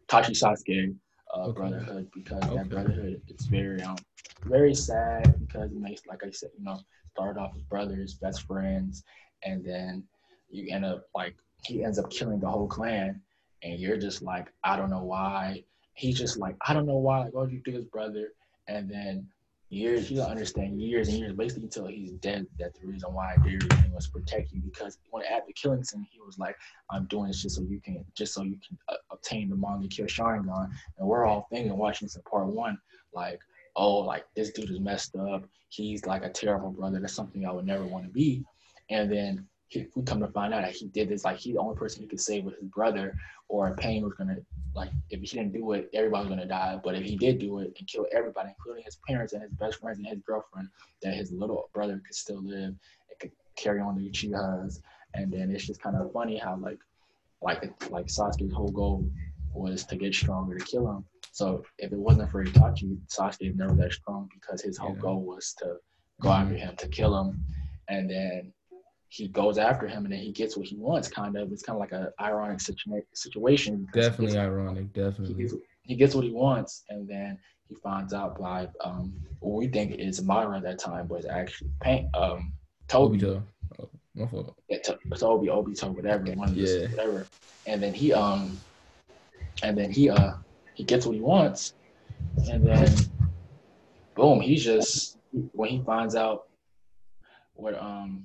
Itachi 0.08 0.32
Sasuke 0.32 0.94
uh, 1.34 1.48
Okay. 1.48 1.60
brotherhood 1.60 2.10
because 2.14 2.42
Okay. 2.44 2.56
that 2.56 2.68
brotherhood 2.68 3.20
it's 3.28 3.46
very 3.46 3.82
um 3.82 3.96
very 4.44 4.74
sad 4.74 5.38
because 5.38 5.70
it 5.72 5.78
makes 5.80 6.06
like 6.06 6.22
I 6.24 6.30
said, 6.30 6.50
you 6.58 6.64
know, 6.64 6.78
started 7.12 7.38
off 7.40 7.52
as 7.56 7.62
brothers, 7.62 8.14
best 8.14 8.42
friends, 8.42 9.04
and 9.44 9.64
then 9.64 10.04
you 10.50 10.74
end 10.74 10.84
up 10.84 11.04
like 11.14 11.36
he 11.64 11.84
ends 11.84 11.98
up 11.98 12.10
killing 12.10 12.40
the 12.40 12.48
whole 12.48 12.66
clan, 12.68 13.20
and 13.62 13.78
you're 13.78 13.98
just 13.98 14.22
like, 14.22 14.52
I 14.64 14.76
don't 14.76 14.90
know 14.90 15.04
why. 15.04 15.64
He's 15.94 16.18
just 16.18 16.38
like, 16.38 16.56
I 16.66 16.72
don't 16.72 16.86
know 16.86 16.96
why. 16.96 17.20
Like, 17.24 17.34
what 17.34 17.48
did 17.48 17.54
you 17.54 17.62
do 17.64 17.72
his 17.72 17.84
brother? 17.84 18.28
And 18.68 18.90
then 18.90 19.28
years, 19.70 20.10
you 20.10 20.18
don't 20.18 20.30
understand 20.30 20.80
years 20.80 21.08
and 21.08 21.18
years, 21.18 21.32
basically 21.32 21.64
until 21.64 21.86
he's 21.86 22.12
dead. 22.12 22.46
That 22.58 22.74
the 22.74 22.86
reason 22.86 23.14
why 23.14 23.34
everything 23.36 23.92
was 23.92 24.06
to 24.06 24.12
protect 24.12 24.52
you 24.52 24.60
because 24.60 24.98
when 25.10 25.22
the 25.46 25.52
killing 25.52 25.84
he 26.10 26.20
was 26.20 26.38
like, 26.38 26.56
"I'm 26.90 27.06
doing 27.06 27.28
this 27.28 27.42
just 27.42 27.56
so 27.56 27.62
you 27.62 27.80
can, 27.80 28.04
just 28.14 28.34
so 28.34 28.42
you 28.42 28.58
can 28.66 28.76
uh, 28.88 28.96
obtain 29.10 29.48
the 29.48 29.56
Mangekyō 29.56 30.06
Sharingan." 30.06 30.70
And 30.98 31.08
we're 31.08 31.24
all 31.24 31.46
thinking, 31.50 31.76
watching 31.76 32.06
this 32.06 32.16
in 32.16 32.22
part 32.22 32.46
one, 32.46 32.78
like, 33.14 33.40
"Oh, 33.76 33.98
like 33.98 34.26
this 34.34 34.50
dude 34.50 34.70
is 34.70 34.80
messed 34.80 35.16
up. 35.16 35.44
He's 35.68 36.04
like 36.04 36.24
a 36.24 36.30
terrible 36.30 36.70
brother. 36.70 37.00
That's 37.00 37.14
something 37.14 37.46
I 37.46 37.52
would 37.52 37.66
never 37.66 37.84
want 37.84 38.04
to 38.04 38.10
be." 38.10 38.44
And 38.90 39.10
then 39.10 39.46
he, 39.70 39.86
we 39.94 40.02
come 40.02 40.20
to 40.20 40.28
find 40.28 40.52
out 40.52 40.62
that 40.62 40.72
he 40.72 40.88
did 40.88 41.08
this, 41.08 41.24
like 41.24 41.38
he's 41.38 41.54
the 41.54 41.60
only 41.60 41.76
person 41.76 42.02
he 42.02 42.08
could 42.08 42.20
save 42.20 42.44
with 42.44 42.58
his 42.58 42.68
brother, 42.68 43.16
or 43.48 43.74
Pain 43.76 44.02
was 44.02 44.14
gonna 44.14 44.36
like 44.74 44.90
if 45.10 45.20
he 45.20 45.26
didn't 45.26 45.52
do 45.52 45.72
it, 45.72 45.88
everybody 45.94 46.28
was 46.28 46.30
gonna 46.30 46.46
die. 46.46 46.78
But 46.82 46.96
if 46.96 47.04
he 47.04 47.16
did 47.16 47.38
do 47.38 47.60
it 47.60 47.72
and 47.78 47.88
kill 47.88 48.06
everybody, 48.12 48.50
including 48.50 48.84
his 48.84 48.98
parents 49.08 49.32
and 49.32 49.42
his 49.42 49.52
best 49.52 49.80
friends 49.80 49.98
and 49.98 50.06
his 50.06 50.20
girlfriend, 50.26 50.68
that 51.02 51.14
his 51.14 51.32
little 51.32 51.70
brother 51.72 52.00
could 52.04 52.14
still 52.14 52.42
live 52.44 52.74
and 52.74 53.18
could 53.20 53.30
carry 53.56 53.80
on 53.80 53.96
the 53.96 54.10
Uchihas. 54.10 54.80
And 55.14 55.32
then 55.32 55.50
it's 55.50 55.66
just 55.66 55.80
kind 55.82 55.96
of 55.96 56.12
funny 56.12 56.36
how 56.36 56.56
like 56.56 56.78
like 57.40 57.62
like 57.90 58.06
Sasuke's 58.06 58.52
whole 58.52 58.70
goal 58.70 59.08
was 59.54 59.84
to 59.86 59.96
get 59.96 60.14
stronger 60.14 60.58
to 60.58 60.64
kill 60.64 60.88
him. 60.90 61.04
So 61.32 61.64
if 61.78 61.92
it 61.92 61.98
wasn't 61.98 62.30
for 62.30 62.44
Itachi, 62.44 62.98
Sasuke 63.08 63.50
is 63.50 63.56
never 63.56 63.74
that 63.74 63.92
strong 63.92 64.28
because 64.34 64.62
his 64.62 64.76
whole 64.78 64.94
Yeah. 64.94 65.00
goal 65.02 65.22
was 65.22 65.54
to 65.60 65.76
go 66.20 66.30
after 66.30 66.54
him 66.56 66.76
to 66.76 66.88
kill 66.88 67.18
him, 67.20 67.44
and 67.88 68.10
then 68.10 68.52
he 69.12 69.26
goes 69.26 69.58
after 69.58 69.88
him 69.88 70.04
and 70.04 70.12
then 70.12 70.20
he 70.20 70.30
gets 70.30 70.56
what 70.56 70.66
he 70.66 70.76
wants. 70.76 71.08
Kind 71.08 71.36
of, 71.36 71.50
it's 71.52 71.62
kind 71.64 71.76
of 71.76 71.80
like 71.80 71.92
a 71.92 72.12
ironic 72.20 72.58
situa- 72.58 73.02
situation. 73.12 73.86
he 73.92 74.00
Definitely 74.00 74.38
ironic. 74.38 74.86
he 74.94 75.00
Definitely. 75.02 75.34
gets, 75.34 75.54
he 75.82 75.96
gets 75.96 76.14
what 76.14 76.24
he 76.24 76.30
wants, 76.30 76.84
and 76.88 77.08
then 77.08 77.36
he 77.68 77.74
finds 77.82 78.14
out 78.14 78.38
by 78.38 78.68
um, 78.84 79.12
what 79.40 79.58
we 79.58 79.66
think 79.66 79.96
is 79.96 80.20
Madara 80.20 80.58
at 80.58 80.62
that 80.62 80.78
time, 80.78 81.08
but 81.08 81.16
it's 81.16 81.26
actually 81.26 81.70
Paint, 81.80 82.06
um, 82.14 82.52
Tobi, 82.88 83.20
Obito. 83.20 83.42
Oh, 83.80 83.88
my 84.14 84.26
fault. 84.28 84.54
yeah, 84.68 84.78
to- 84.84 84.98
Tobi, 85.10 85.48
Obito, 85.48 85.92
whatever, 85.94 86.30
one 86.34 86.50
of 86.50 86.56
Yeah. 86.56 86.86
whatever, 86.90 87.26
and 87.66 87.82
then 87.82 87.92
he 87.92 88.12
um, 88.12 88.60
and 89.64 89.76
then 89.76 89.90
he 89.90 90.08
uh, 90.08 90.34
he 90.74 90.84
gets 90.84 91.04
what 91.04 91.16
he 91.16 91.20
wants, 91.20 91.74
and 92.48 92.64
then 92.64 92.94
boom, 94.14 94.40
he 94.40 94.54
just 94.54 95.18
when 95.52 95.68
he 95.70 95.82
finds 95.82 96.14
out 96.14 96.44
what 97.54 97.74
um, 97.80 98.24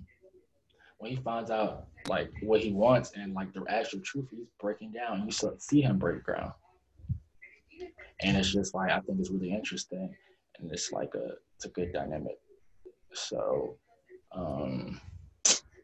when 0.98 1.12
he 1.12 1.18
finds 1.18 1.52
out 1.52 1.88
like 2.08 2.32
what 2.42 2.62
he 2.62 2.72
wants 2.72 3.12
and 3.16 3.34
like 3.34 3.54
the 3.54 3.64
actual 3.68 4.00
truth, 4.02 4.28
he's 4.32 4.48
breaking 4.60 4.92
down. 4.92 5.28
You 5.28 5.56
see 5.60 5.82
him 5.82 5.98
break 5.98 6.24
ground 6.24 6.54
and 8.22 8.38
it's 8.38 8.52
just 8.52 8.74
like 8.74 8.92
I 8.92 9.00
think 9.02 9.20
it's 9.20 9.30
really 9.30 9.54
interesting, 9.54 10.16
and 10.60 10.72
it's 10.72 10.92
like 10.92 11.14
a 11.16 11.34
it's 11.56 11.66
a 11.66 11.70
good 11.70 11.92
dynamic. 11.94 12.38
So, 13.14 13.78
um, 14.34 15.00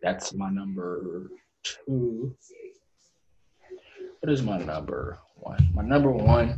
that's 0.02 0.34
my 0.34 0.50
number 0.50 1.32
two. 1.64 2.36
What 4.20 4.32
is 4.32 4.44
my 4.44 4.58
number 4.60 5.20
one? 5.36 5.70
My 5.74 5.84
number 5.84 6.12
one. 6.12 6.56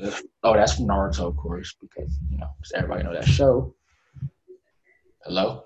Is, 0.00 0.22
oh, 0.42 0.54
that's 0.54 0.80
Naruto, 0.80 1.28
of 1.28 1.36
course, 1.36 1.76
because 1.80 2.18
you 2.28 2.38
know, 2.38 2.50
everybody 2.74 3.04
know 3.04 3.14
that 3.14 3.26
show. 3.26 3.74
Hello, 5.24 5.64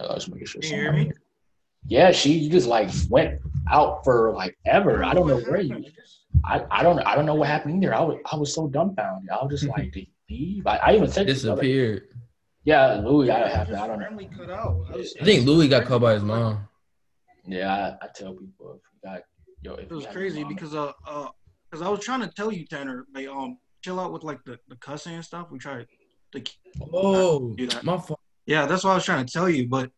hello, 0.00 0.14
just 0.14 0.30
making 0.30 0.46
sure. 0.46 0.60
Can 0.62 0.70
you 0.70 0.76
hear 0.76 0.92
me? 0.92 1.12
Yeah, 1.86 2.12
she 2.12 2.32
you 2.32 2.50
just 2.50 2.66
like 2.66 2.90
went 3.08 3.40
out 3.70 4.04
for 4.04 4.32
like 4.32 4.56
ever. 4.66 5.02
I 5.04 5.14
don't 5.14 5.26
know 5.26 5.38
where 5.40 5.60
you. 5.60 5.84
I, 6.44 6.64
I 6.70 6.82
don't 6.82 6.98
I 7.00 7.14
don't 7.16 7.26
know 7.26 7.34
what 7.34 7.48
happened 7.48 7.82
either. 7.82 7.94
I 7.94 8.00
was 8.00 8.18
I 8.30 8.36
was 8.36 8.54
so 8.54 8.68
dumbfounded. 8.68 9.30
I 9.30 9.42
was 9.42 9.60
just 9.60 9.64
like, 9.76 9.92
did 9.92 10.06
he 10.26 10.54
leave? 10.54 10.66
I, 10.66 10.76
I 10.76 10.94
even 10.94 11.10
said 11.10 11.26
to 11.26 11.32
the 11.34 11.52
other- 11.52 11.62
Disappeared. 11.62 12.02
Yeah, 12.64 13.00
Louis, 13.02 13.30
I 13.30 13.40
Yeah, 13.40 13.56
have 13.56 13.68
to. 13.68 13.80
I 13.82 13.86
don't 13.86 13.98
know. 13.98 14.04
randomly 14.04 14.28
cut 14.36 14.50
out. 14.50 14.84
I, 14.92 14.96
was- 14.96 15.14
I 15.20 15.24
think 15.24 15.46
Louis 15.46 15.66
got 15.68 15.86
caught 15.86 16.02
by 16.02 16.12
his 16.14 16.22
mom. 16.22 16.68
Yeah, 17.46 17.96
I, 18.02 18.04
I 18.04 18.08
tell 18.14 18.34
people 18.34 18.74
if 18.74 18.82
you 18.92 19.10
got 19.10 19.22
yo, 19.62 19.74
if 19.74 19.90
It 19.90 19.94
was 19.94 20.06
crazy 20.06 20.44
because 20.44 20.74
uh 20.74 20.92
uh 21.06 21.28
because 21.70 21.84
I 21.84 21.88
was 21.88 22.00
trying 22.00 22.20
to 22.20 22.28
tell 22.28 22.52
you, 22.52 22.66
Tanner, 22.66 23.06
like 23.14 23.26
um 23.28 23.56
chill 23.82 23.98
out 23.98 24.12
with 24.12 24.22
like 24.24 24.44
the, 24.44 24.58
the 24.68 24.76
cussing 24.76 25.14
and 25.14 25.24
stuff. 25.24 25.48
We 25.50 25.58
tried 25.58 25.86
to 26.32 26.42
Oh, 26.92 27.54
Do 27.56 27.66
that. 27.68 27.82
my 27.82 27.96
fault. 27.96 28.19
Yeah, 28.46 28.66
that's 28.66 28.84
what 28.84 28.90
I 28.90 28.94
was 28.94 29.04
trying 29.04 29.24
to 29.26 29.32
tell 29.32 29.48
you, 29.48 29.68
but 29.68 29.90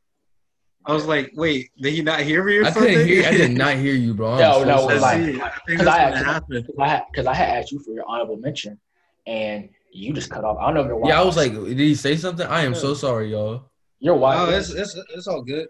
I 0.85 0.93
was 0.93 1.07
like, 1.07 1.31
wait, 1.35 1.71
did 1.81 1.93
he 1.95 2.03
not 2.03 2.21
hear 2.21 2.43
me 2.45 2.57
or 2.59 2.65
I 2.67 2.71
something? 2.71 2.93
couldn't 2.93 3.07
hear. 3.09 3.27
I 3.29 3.31
did 3.33 3.51
not 3.57 3.77
hear 3.77 3.95
you, 3.95 4.15
bro. 4.15 4.33
I'm 4.33 4.39
No, 4.41 4.53
so 4.61 4.65
no, 4.65 4.77
sorry. 4.99 4.99
Like- 5.01 5.17
see. 5.25 5.41
I 5.41 5.49
think 5.67 5.79
'cause 5.79 5.87
that's 5.87 5.89
I 5.89 6.05
what 6.05 6.13
actually- 6.15 6.25
happened. 6.33 6.67
Cause 6.67 6.77
I 6.79 6.89
had, 6.89 7.27
I 7.27 7.35
had 7.35 7.49
asked 7.59 7.73
you 7.73 7.79
for 7.79 7.93
your 7.93 8.05
honorable 8.09 8.37
mention, 8.37 8.79
and 9.27 9.69
you 9.93 10.13
just 10.13 10.31
cut 10.31 10.45
off. 10.45 10.59
I 10.59 10.67
don't 10.67 10.75
know 10.75 10.81
if 10.83 10.87
your 10.89 10.97
wife. 10.97 11.09
yeah, 11.11 11.21
I 11.21 11.25
was 11.25 11.37
like, 11.37 11.53
did 11.53 11.79
he 11.79 11.95
say 11.95 12.17
something? 12.17 12.47
I 12.47 12.63
am 12.63 12.75
so 12.75 12.95
sorry, 12.95 13.31
y'all. 13.31 13.71
your 14.01 14.17
wife. 14.17 14.39
Oh, 14.41 14.51
it's, 14.51 14.71
it's 14.71 14.99
it's 15.15 15.27
all 15.29 15.43
good. 15.43 15.69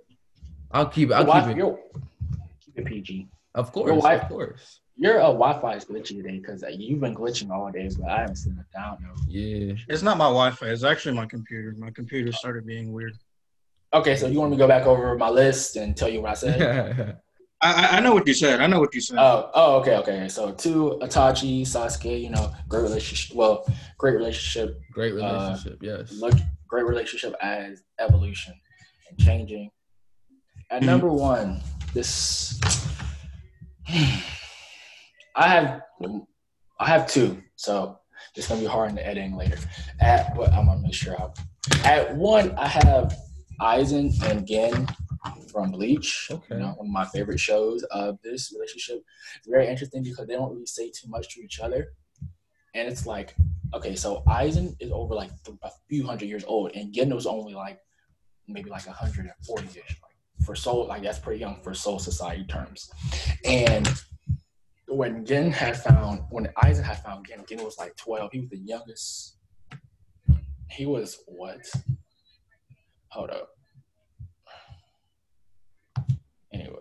I'll 0.70 0.86
keep 0.86 1.10
it. 1.10 1.14
I'll 1.14 1.26
wife, 1.26 1.46
keep 1.48 1.58
it. 1.58 1.76
keep 2.64 2.78
it 2.78 2.84
PG. 2.86 3.28
Of 3.54 3.70
course, 3.72 4.02
wife- 4.02 4.22
of 4.22 4.28
course. 4.28 4.80
Your 5.02 5.20
uh, 5.20 5.32
Wi-Fi 5.32 5.74
is 5.74 5.84
glitchy 5.84 6.22
today 6.22 6.38
because 6.38 6.62
uh, 6.62 6.68
you've 6.68 7.00
been 7.00 7.12
glitching 7.12 7.50
all 7.50 7.72
day, 7.72 7.90
but 7.98 8.08
I 8.08 8.20
haven't 8.20 8.36
seen 8.36 8.56
it 8.56 8.72
down 8.72 8.98
though. 9.02 9.20
Yeah. 9.26 9.74
It's 9.88 10.02
not 10.02 10.16
my 10.16 10.26
Wi-Fi. 10.26 10.66
It's 10.66 10.84
actually 10.84 11.16
my 11.16 11.26
computer. 11.26 11.74
My 11.76 11.90
computer 11.90 12.30
started 12.30 12.64
being 12.64 12.92
weird. 12.92 13.18
Okay, 13.92 14.14
so 14.14 14.28
you 14.28 14.38
want 14.38 14.52
me 14.52 14.58
to 14.58 14.62
go 14.62 14.68
back 14.68 14.86
over 14.86 15.18
my 15.18 15.28
list 15.28 15.74
and 15.74 15.96
tell 15.96 16.08
you 16.08 16.22
what 16.22 16.30
I 16.30 16.34
said? 16.34 17.18
I 17.60 17.72
I, 17.72 17.96
I 17.96 18.00
know 18.00 18.14
what 18.14 18.28
you 18.28 18.32
said. 18.32 18.60
I 18.60 18.68
know 18.68 18.78
what 18.78 18.94
you 18.94 19.00
said. 19.00 19.18
Oh, 19.18 19.50
oh, 19.54 19.80
okay, 19.80 19.96
okay. 19.96 20.28
So 20.28 20.52
two, 20.52 21.00
Itachi, 21.02 21.62
Sasuke, 21.62 22.22
you 22.22 22.30
know, 22.30 22.52
great 22.68 22.82
relationship. 22.82 23.36
Well, 23.36 23.66
great 23.98 24.14
relationship. 24.14 24.80
Great 24.92 25.14
uh, 25.14 25.16
relationship. 25.16 25.78
yes. 25.82 26.12
Look, 26.12 26.34
great 26.68 26.84
relationship 26.84 27.34
as 27.42 27.82
evolution 27.98 28.54
and 29.10 29.18
changing. 29.18 29.68
At 30.70 30.84
number 30.84 31.08
hmm. 31.08 31.16
one, 31.16 31.60
this 31.92 32.60
I 35.34 35.48
have 35.48 35.82
I 36.78 36.88
have 36.88 37.06
two, 37.06 37.42
so 37.56 37.98
it's 38.34 38.48
gonna 38.48 38.60
be 38.60 38.66
hard 38.66 38.90
in 38.90 38.96
the 38.96 39.06
editing 39.06 39.36
later. 39.36 39.58
At 40.00 40.34
but 40.36 40.52
I'm 40.52 40.66
gonna 40.66 40.80
make 40.80 40.94
sure 40.94 41.16
I 41.20 41.88
at 41.88 42.16
one 42.16 42.54
I 42.58 42.66
have 42.66 43.16
Aizen 43.60 44.20
and 44.28 44.46
Gin 44.46 44.88
from 45.52 45.70
Bleach. 45.70 46.28
Okay. 46.30 46.56
You 46.56 46.60
know, 46.60 46.72
one 46.76 46.86
of 46.86 46.92
my 46.92 47.04
favorite 47.04 47.38
shows 47.38 47.82
of 47.84 48.18
this 48.22 48.52
relationship. 48.52 49.02
It's 49.36 49.48
very 49.48 49.68
interesting 49.68 50.02
because 50.02 50.26
they 50.26 50.34
don't 50.34 50.52
really 50.52 50.66
say 50.66 50.90
too 50.90 51.08
much 51.08 51.34
to 51.34 51.40
each 51.42 51.60
other. 51.60 51.92
And 52.74 52.88
it's 52.88 53.06
like, 53.06 53.34
okay, 53.74 53.94
so 53.94 54.22
Aizen 54.26 54.74
is 54.80 54.90
over 54.90 55.14
like 55.14 55.30
th- 55.44 55.58
a 55.62 55.70
few 55.88 56.06
hundred 56.06 56.26
years 56.26 56.44
old, 56.44 56.72
and 56.74 56.92
Gin 56.92 57.14
was 57.14 57.26
only 57.26 57.54
like 57.54 57.78
maybe 58.48 58.70
like 58.70 58.86
140 58.86 59.66
ish. 59.66 59.74
Like 59.76 60.46
for 60.46 60.56
soul, 60.56 60.86
like 60.86 61.02
that's 61.02 61.18
pretty 61.18 61.40
young 61.40 61.60
for 61.62 61.74
soul 61.74 61.98
society 61.98 62.44
terms. 62.44 62.90
And 63.44 63.88
when 64.92 65.24
Gin 65.24 65.50
had 65.50 65.76
found, 65.76 66.20
when 66.30 66.46
Aizen 66.62 66.84
had 66.84 67.02
found 67.02 67.26
Gin, 67.26 67.44
Gin 67.48 67.64
was 67.64 67.78
like 67.78 67.96
12. 67.96 68.30
He 68.32 68.40
was 68.40 68.50
the 68.50 68.58
youngest. 68.58 69.36
He 70.70 70.86
was 70.86 71.18
what? 71.26 71.60
Hold 73.08 73.30
up. 73.30 73.48
Anyway. 76.52 76.76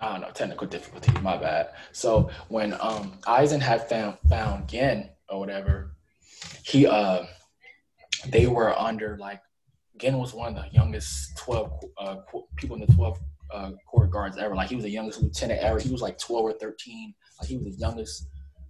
I 0.00 0.12
don't 0.12 0.20
know, 0.20 0.30
technical 0.30 0.66
difficulty, 0.66 1.12
my 1.20 1.36
bad. 1.36 1.70
So 1.92 2.30
when 2.48 2.74
um 2.74 3.18
Aizen 3.22 3.60
had 3.60 3.88
found 3.88 4.18
found 4.28 4.68
Gin 4.68 5.10
or 5.28 5.40
whatever, 5.40 5.96
he 6.64 6.86
uh 6.86 7.24
they 8.28 8.46
were 8.46 8.78
under 8.78 9.16
like 9.18 9.40
Gin 9.98 10.18
was 10.18 10.32
one 10.32 10.56
of 10.56 10.64
the 10.64 10.70
youngest 10.70 11.36
twelve 11.36 11.72
uh 11.98 12.18
people 12.56 12.76
in 12.76 12.86
the 12.86 12.94
twelve 12.94 13.18
uh 13.52 13.72
court 13.86 14.10
guards 14.10 14.38
ever. 14.38 14.54
Like 14.54 14.68
he 14.68 14.76
was 14.76 14.84
the 14.84 14.90
youngest 14.90 15.22
lieutenant 15.22 15.60
ever. 15.60 15.78
He 15.78 15.90
was 15.90 16.02
like 16.02 16.18
twelve 16.18 16.44
or 16.44 16.52
thirteen. 16.52 17.14
Like 17.40 17.48
he 17.48 17.56
was 17.56 17.76
the 17.76 17.80
youngest 17.80 18.28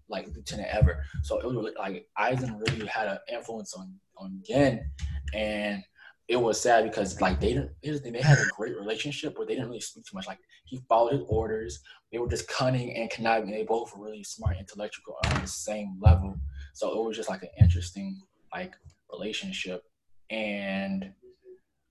like 0.09 0.27
lieutenant 0.35 0.69
ever. 0.71 1.05
So 1.23 1.39
it 1.39 1.47
was 1.47 1.55
really, 1.55 1.73
like 1.79 2.07
Aizen 2.19 2.59
really 2.69 2.87
had 2.87 3.09
an 3.09 3.19
influence 3.33 3.75
on 3.75 3.95
on 4.17 4.43
Gin, 4.47 4.91
and 5.35 5.83
it 6.29 6.37
was 6.37 6.61
sad 6.61 6.85
because 6.85 7.21
like 7.21 7.41
they 7.41 7.55
didn't. 7.55 7.73
They 7.83 8.21
had 8.21 8.39
a 8.39 8.47
great 8.57 8.77
relationship, 8.77 9.35
but 9.37 9.49
they 9.49 9.55
didn't 9.55 9.69
really 9.69 9.81
speak 9.81 10.05
too 10.05 10.17
much. 10.17 10.27
Like 10.27 10.41
he 10.67 10.81
followed 10.89 11.13
his 11.13 11.23
orders. 11.29 11.81
They 12.13 12.19
were 12.19 12.29
just 12.29 12.49
cunning 12.49 12.95
and 12.97 13.11
conniving. 13.11 13.51
They 13.51 13.65
both 13.65 13.97
were 13.97 14.05
really 14.05 14.25
smart, 14.25 14.57
intellectual 14.59 15.17
on 15.25 15.41
the 15.41 15.47
same 15.47 15.99
level. 16.01 16.37
So 16.75 17.01
it 17.01 17.07
was 17.07 17.17
just 17.17 17.29
like 17.29 17.43
an 17.43 17.51
interesting 17.61 18.21
like 18.53 18.75
relationship, 19.11 19.83
and 20.31 21.13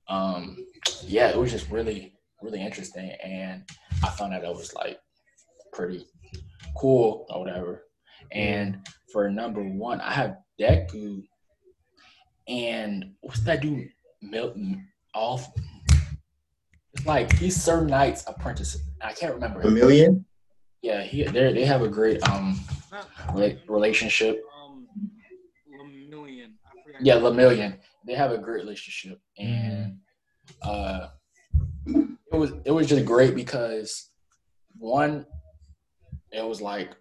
um, 0.08 0.66
yeah, 1.04 1.30
it 1.30 1.38
was 1.38 1.52
just 1.52 1.70
really 1.70 2.14
really 2.42 2.62
interesting. 2.62 3.12
And 3.24 3.64
I 4.04 4.10
found 4.10 4.34
out 4.34 4.44
it 4.44 4.56
was 4.56 4.74
like 4.74 5.00
pretty 5.74 6.06
cool 6.78 7.26
or 7.30 7.40
whatever. 7.42 7.84
And 8.32 8.86
for 9.12 9.30
number 9.30 9.64
one, 9.64 10.02
I 10.02 10.14
have 10.14 10.38
Deku 10.60 11.24
and 12.48 13.14
what's 13.22 13.42
that 13.42 13.62
dude? 13.62 13.90
Milton 14.22 14.88
off. 15.14 15.48
It's 16.94 17.06
like 17.06 17.32
he's 17.34 17.62
Sir 17.62 17.86
Knight's 17.86 18.24
apprentice. 18.28 18.78
I 19.02 19.14
can't 19.14 19.34
remember. 19.34 19.62
A 19.62 19.70
million? 19.70 20.26
Yeah, 20.82 21.04
he 21.04 21.24
they 21.24 21.54
they 21.54 21.66
have 21.66 21.82
a 21.82 21.88
great 21.88 22.28
um 22.30 22.60
rela- 23.30 23.60
relationship. 23.68 24.42
Um, 24.60 24.88
Lemillion. 25.72 26.54
I 26.66 26.84
forgot. 26.84 27.02
Yeah, 27.02 27.16
Lemillion. 27.16 27.78
They 28.06 28.14
have 28.14 28.32
a 28.32 28.38
great 28.38 28.62
relationship, 28.64 29.20
and 29.38 29.98
uh, 30.64 31.08
it 31.08 31.12
was 32.38 32.52
it 32.66 32.72
was 32.72 32.88
just 32.88 33.06
great 33.06 33.36
because 33.36 34.10
one, 34.78 35.26
it 36.32 36.46
was 36.46 36.62
like 36.62 36.92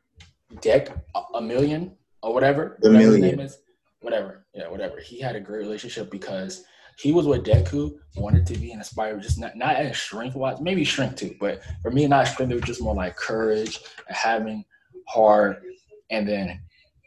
Deck 0.60 0.90
a, 1.34 1.40
million 1.40 1.96
or 2.22 2.32
whatever, 2.32 2.78
The 2.80 2.90
whatever 2.90 3.12
Million. 3.12 3.36
name 3.36 3.40
is, 3.46 3.58
whatever, 4.00 4.46
yeah, 4.54 4.68
whatever. 4.68 4.98
He 5.00 5.20
had 5.20 5.36
a 5.36 5.40
great 5.40 5.58
relationship 5.58 6.10
because 6.10 6.64
he 6.98 7.12
was 7.12 7.26
with 7.26 7.44
Deku, 7.44 7.96
wanted 8.16 8.46
to 8.46 8.58
be 8.58 8.72
inspired, 8.72 9.22
just 9.22 9.38
not 9.38 9.56
not 9.56 9.76
as 9.76 9.98
strength 9.98 10.34
wise, 10.36 10.60
maybe 10.60 10.84
strength 10.84 11.16
too, 11.16 11.34
but 11.38 11.60
for 11.82 11.90
me, 11.90 12.06
not 12.06 12.26
strength. 12.26 12.52
It 12.52 12.54
was 12.54 12.64
just 12.64 12.82
more 12.82 12.94
like 12.94 13.16
courage, 13.16 13.80
and 14.08 14.16
having 14.16 14.64
heart, 15.06 15.62
and 16.10 16.26
then 16.26 16.60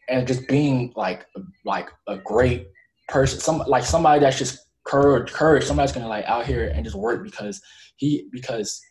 and 0.09 0.27
just 0.27 0.47
being 0.47 0.93
like 0.95 1.25
like 1.65 1.89
a 2.07 2.17
great 2.17 2.67
person, 3.07 3.39
some 3.39 3.59
like 3.67 3.83
somebody 3.83 4.19
that's 4.19 4.37
just 4.37 4.68
courage, 4.89 5.31
courage. 5.31 5.65
Somebody's 5.65 5.91
gonna 5.91 6.07
like 6.07 6.25
out 6.25 6.45
here 6.45 6.69
and 6.69 6.83
just 6.83 6.97
work 6.97 7.23
because 7.23 7.61
he 7.97 8.27
because 8.31 8.81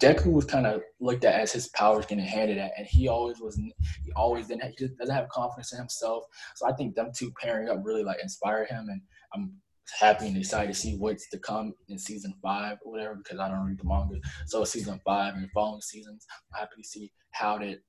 Deku 0.00 0.32
was 0.32 0.44
kind 0.44 0.66
of 0.66 0.82
looked 1.00 1.24
at 1.24 1.40
as 1.40 1.52
his 1.52 1.68
powers 1.70 2.06
getting 2.06 2.24
handed 2.24 2.58
at, 2.58 2.70
and 2.78 2.86
he 2.86 3.08
always 3.08 3.40
was 3.40 3.56
he 3.56 4.12
always 4.14 4.46
didn't 4.46 4.62
have, 4.62 4.70
he 4.70 4.86
just 4.86 4.96
doesn't 4.96 5.14
have 5.14 5.28
confidence 5.30 5.72
in 5.72 5.78
himself. 5.78 6.24
So 6.54 6.68
I 6.68 6.72
think 6.74 6.94
them 6.94 7.10
two 7.14 7.32
pairing 7.40 7.68
up 7.68 7.80
really 7.82 8.04
like 8.04 8.22
inspired 8.22 8.68
him, 8.68 8.86
and 8.88 9.00
I'm 9.34 9.52
happy 9.98 10.28
and 10.28 10.36
excited 10.36 10.72
to 10.72 10.78
see 10.78 10.96
what's 10.96 11.28
to 11.30 11.38
come 11.38 11.74
in 11.88 11.98
season 11.98 12.34
five 12.40 12.76
or 12.84 12.92
whatever 12.92 13.16
because 13.16 13.40
I 13.40 13.48
don't 13.48 13.66
read 13.66 13.78
the 13.78 13.84
manga. 13.84 14.20
So 14.46 14.62
season 14.62 15.00
five 15.04 15.34
and 15.34 15.50
following 15.50 15.80
seasons, 15.80 16.24
I'm 16.54 16.60
happy 16.60 16.82
to 16.82 16.88
see 16.88 17.10
how 17.32 17.58
did 17.58 17.80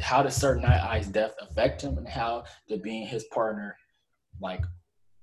how 0.00 0.22
did 0.22 0.32
Sir 0.32 0.58
Nighteye's 0.58 1.08
death 1.08 1.32
affect 1.40 1.80
him, 1.80 1.96
and 1.96 2.06
how 2.06 2.44
did 2.68 2.82
being 2.82 3.06
his 3.06 3.24
partner 3.32 3.74
like 4.42 4.62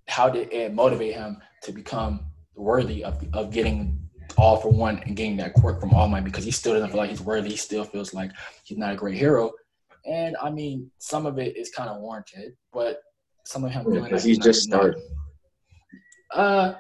how 0.07 0.29
did 0.29 0.51
it 0.51 0.73
motivate 0.73 1.13
him 1.13 1.37
to 1.63 1.71
become 1.71 2.25
worthy 2.55 3.03
of, 3.03 3.23
of 3.33 3.51
getting 3.51 3.99
all 4.37 4.57
for 4.57 4.69
one 4.69 4.99
and 4.99 5.15
getting 5.15 5.37
that 5.37 5.53
quirk 5.53 5.79
from 5.79 5.93
All 5.93 6.07
Might 6.07 6.23
because 6.23 6.43
he 6.43 6.51
still 6.51 6.73
doesn't 6.73 6.89
feel 6.89 6.97
like 6.97 7.09
he's 7.09 7.21
worthy. 7.21 7.49
He 7.49 7.57
still 7.57 7.83
feels 7.83 8.13
like 8.13 8.31
he's 8.63 8.77
not 8.77 8.93
a 8.93 8.95
great 8.95 9.17
hero. 9.17 9.51
And 10.05 10.35
I 10.41 10.49
mean, 10.49 10.91
some 10.99 11.25
of 11.25 11.39
it 11.39 11.57
is 11.57 11.71
kind 11.71 11.89
of 11.89 12.01
warranted, 12.01 12.53
but 12.73 12.99
some 13.45 13.63
of 13.63 13.71
him 13.71 13.85
feeling 13.85 14.03
Because 14.03 14.23
like 14.23 14.27
he's 14.27 14.39
just 14.39 14.63
starting. 14.63 15.01
Uh, 16.33 16.75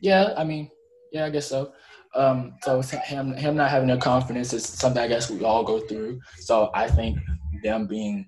yeah, 0.00 0.34
I 0.36 0.44
mean, 0.44 0.70
yeah, 1.12 1.24
I 1.24 1.30
guess 1.30 1.46
so. 1.46 1.72
Um, 2.14 2.54
so 2.62 2.80
him 2.80 3.34
him 3.34 3.56
not 3.56 3.70
having 3.70 3.88
the 3.88 3.96
confidence 3.96 4.52
is 4.52 4.64
something 4.64 5.02
I 5.02 5.08
guess 5.08 5.30
we 5.30 5.44
all 5.44 5.62
go 5.62 5.80
through. 5.80 6.20
So 6.38 6.70
I 6.74 6.88
think 6.88 7.18
them 7.62 7.86
being 7.86 8.26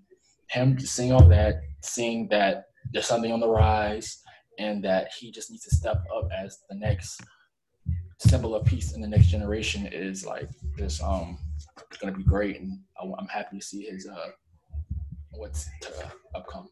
him 0.50 0.78
seeing 0.78 1.12
all 1.12 1.26
that, 1.28 1.60
seeing 1.82 2.28
that 2.28 2.64
there's 2.92 3.06
something 3.06 3.32
on 3.32 3.40
the 3.40 3.48
rise, 3.48 4.22
and 4.60 4.84
that 4.84 5.08
he 5.18 5.30
just 5.30 5.50
needs 5.50 5.64
to 5.64 5.74
step 5.74 6.04
up 6.14 6.28
as 6.36 6.58
the 6.68 6.76
next 6.76 7.22
symbol 8.18 8.54
of 8.54 8.64
peace 8.66 8.92
in 8.92 9.00
the 9.00 9.08
next 9.08 9.28
generation 9.28 9.86
is 9.86 10.26
like 10.26 10.48
this. 10.76 11.02
Um, 11.02 11.38
gonna 12.00 12.12
be 12.16 12.22
great, 12.22 12.60
and 12.60 12.78
I- 13.00 13.14
I'm 13.18 13.26
happy 13.28 13.58
to 13.58 13.64
see 13.64 13.82
his 13.84 14.06
uh 14.06 14.30
what's 15.32 15.64
to 15.82 16.12
upcome. 16.36 16.68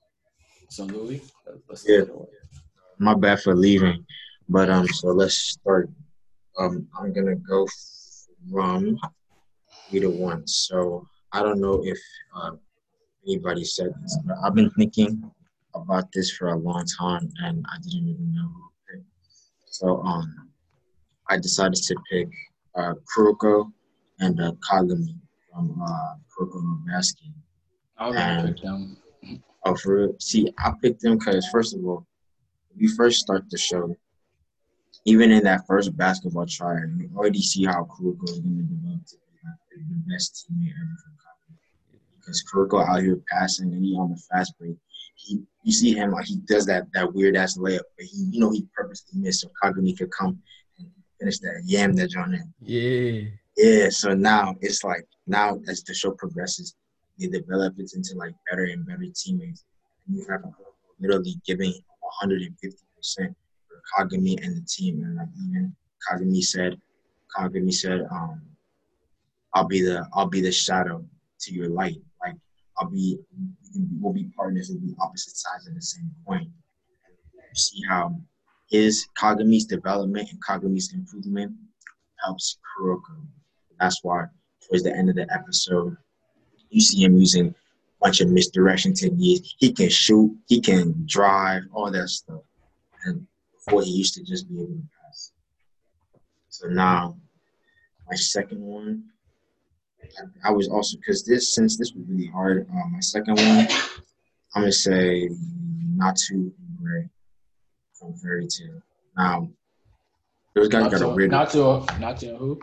So 0.68 0.85
Louis, 0.85 1.22
let's 1.68 1.85
Yeah. 1.88 2.01
take 2.01 2.09
it 2.09 2.14
away. 2.14 2.27
My 2.98 3.14
bad 3.14 3.40
for 3.40 3.55
leaving. 3.57 4.05
But 4.48 4.68
um 4.70 4.87
so 4.88 5.09
let's 5.09 5.37
start. 5.37 5.90
Um 6.59 6.88
I'm 6.98 7.12
gonna 7.12 7.37
go 7.37 7.66
from 8.51 8.98
either 9.90 10.11
one. 10.11 10.46
So 10.46 11.07
I 11.33 11.42
don't 11.42 11.61
know 11.61 11.83
if 11.85 11.98
uh, 12.35 12.53
anybody 13.27 13.64
said 13.64 13.90
this, 14.03 14.18
but 14.24 14.37
I've 14.44 14.55
been 14.55 14.70
thinking 14.70 15.31
about 15.82 16.10
this 16.12 16.30
for 16.30 16.48
a 16.48 16.56
long 16.56 16.84
time 16.98 17.30
and 17.42 17.64
I 17.70 17.76
didn't 17.78 18.08
even 18.08 18.34
know. 18.34 18.50
Okay. 18.90 19.02
So 19.66 20.02
um 20.02 20.48
I 21.28 21.38
decided 21.38 21.74
to 21.74 21.96
pick 22.10 22.28
uh, 22.74 22.94
Kuroko 23.14 23.70
and 24.20 24.40
uh, 24.40 24.52
Kagami 24.66 25.14
from 25.52 25.80
uh, 25.82 26.14
Kuroko 26.32 26.62
no 26.62 26.78
Basket. 26.86 27.28
I 27.98 28.12
gonna 28.12 28.46
pick 28.46 28.62
them. 28.62 28.96
Oh, 29.64 29.74
for 29.74 29.96
real? 29.96 30.16
See, 30.20 30.50
I 30.58 30.72
picked 30.80 31.02
them 31.02 31.18
because 31.18 31.46
first 31.48 31.74
of 31.74 31.84
all, 31.84 32.06
when 32.70 32.80
we 32.80 32.88
first 32.88 33.20
start 33.20 33.44
the 33.50 33.58
show, 33.58 33.94
even 35.04 35.30
in 35.30 35.42
that 35.44 35.66
first 35.66 35.96
basketball 35.96 36.46
trial, 36.46 36.88
you 36.96 37.10
already 37.16 37.42
see 37.42 37.64
how 37.64 37.84
Kuroko 37.84 38.24
is 38.24 38.38
going 38.40 38.56
to 38.56 38.62
develop 38.62 39.04
to 39.06 39.16
be 39.16 39.38
like 39.44 39.88
the 39.88 40.12
best 40.12 40.48
teammate 40.50 40.72
ever 40.72 40.96
for 41.02 41.12
Kagami. 41.20 42.00
Because 42.16 42.44
Kuroko 42.50 42.88
out 42.88 43.02
here 43.02 43.20
passing 43.30 43.72
and 43.72 43.84
he 43.84 43.94
on 43.94 44.10
the 44.10 44.22
fast 44.30 44.56
break, 44.58 44.76
he 45.18 45.42
you 45.64 45.72
see 45.72 45.92
him 45.92 46.12
like 46.12 46.26
he 46.26 46.37
does 46.46 46.64
that 46.66 46.87
that 46.94 47.12
weird 47.12 47.37
ass 47.37 47.59
layup, 47.59 47.81
but 47.96 48.07
he 48.07 48.28
you 48.31 48.40
know 48.40 48.50
he 48.50 48.66
purposely 48.74 49.20
missed 49.20 49.42
so 49.42 49.50
Kagami 49.62 49.96
could 49.96 50.11
come 50.11 50.38
and 50.78 50.88
finish 51.18 51.38
that 51.40 51.62
yam 51.64 51.92
that 51.94 52.16
on 52.16 52.35
in. 52.35 52.54
Yeah. 52.61 53.31
Yeah, 53.57 53.88
so 53.90 54.14
now 54.14 54.54
it's 54.61 54.85
like 54.85 55.04
now 55.26 55.59
as 55.68 55.83
the 55.83 55.92
show 55.92 56.12
progresses, 56.12 56.76
they 57.18 57.26
develop 57.26 57.74
it 57.78 57.90
into 57.94 58.14
like 58.14 58.35
better 58.48 58.64
and 58.64 58.87
better 58.87 59.04
teammates. 59.14 59.64
And 60.07 60.16
you 60.16 60.26
have 60.31 60.44
literally 61.00 61.35
giving 61.44 61.72
150 62.22 62.78
percent 62.96 63.37
for 63.66 64.04
Kagami 64.04 64.42
and 64.44 64.57
the 64.57 64.66
team. 64.68 65.02
And 65.02 65.16
like 65.16 65.28
even 65.48 65.74
Kagami 66.09 66.42
said, 66.42 66.81
Kagami 67.37 67.74
said, 67.74 68.07
um, 68.12 68.40
I'll 69.54 69.66
be 69.66 69.83
the 69.83 70.07
I'll 70.14 70.28
be 70.28 70.40
the 70.40 70.52
shadow 70.52 71.04
to 71.40 71.52
your 71.52 71.68
light. 71.68 72.00
Like 72.24 72.37
I'll 72.78 72.90
be 72.90 73.18
we'll 73.74 74.12
be 74.12 74.31
partners, 74.37 74.70
we'll 74.70 74.81
be 74.81 74.94
opposite 75.00 75.37
sides 75.37 75.66
of 75.66 75.74
the 75.74 75.83
same 75.83 76.11
coin. 76.26 76.50
You 77.35 77.54
see 77.54 77.83
how 77.88 78.16
his 78.68 79.07
Kagami's 79.18 79.64
development 79.64 80.31
and 80.31 80.42
Kagami's 80.44 80.92
improvement 80.92 81.52
helps 82.22 82.59
Kuroko. 82.78 83.26
That's 83.81 84.02
why 84.02 84.26
towards 84.68 84.85
the 84.85 84.94
end 84.94 85.09
of 85.09 85.16
the 85.16 85.26
episode, 85.33 85.96
you 86.70 86.81
see 86.81 87.02
him 87.02 87.16
using 87.16 87.48
a 87.48 87.54
bunch 88.00 88.20
of 88.20 88.28
misdirection 88.28 88.92
techniques. 88.92 89.54
He 89.59 89.72
can 89.72 89.88
shoot, 89.88 90.37
he 90.46 90.61
can 90.61 91.04
drive, 91.07 91.62
all 91.72 91.90
that 91.90 92.09
stuff. 92.09 92.42
And 93.04 93.26
before 93.54 93.83
he 93.83 93.90
used 93.90 94.14
to 94.14 94.22
just 94.22 94.48
be 94.48 94.57
able 94.57 94.66
to 94.66 94.83
pass. 95.02 95.33
So 96.48 96.68
now, 96.68 97.16
my 98.09 98.16
second 98.16 98.61
one, 98.61 99.04
I, 100.44 100.51
was 100.51 100.68
also 100.68 100.97
because 100.99 101.25
this 101.25 101.55
since 101.55 101.77
this 101.77 101.92
was 101.92 102.05
really 102.09 102.27
hard. 102.27 102.66
Uh, 102.71 102.88
my 102.88 103.01
second 103.01 103.37
one, 103.38 103.66
I'm 104.55 104.62
gonna 104.62 104.73
say 104.73 105.29
Natsu 105.97 106.53
Gray 106.81 107.09
from 107.99 108.14
Fairy 108.14 108.47
Tail. 108.47 108.81
Now, 109.16 109.49
those 110.55 110.68
guys 110.68 110.83
Not 110.85 110.90
got 110.92 111.01
a 111.01 111.05
to, 111.05 111.11
weird 111.11 111.31
not 111.31 111.51
to, 111.51 111.85
not 112.01 112.18
to 112.21 112.37
who? 112.37 112.61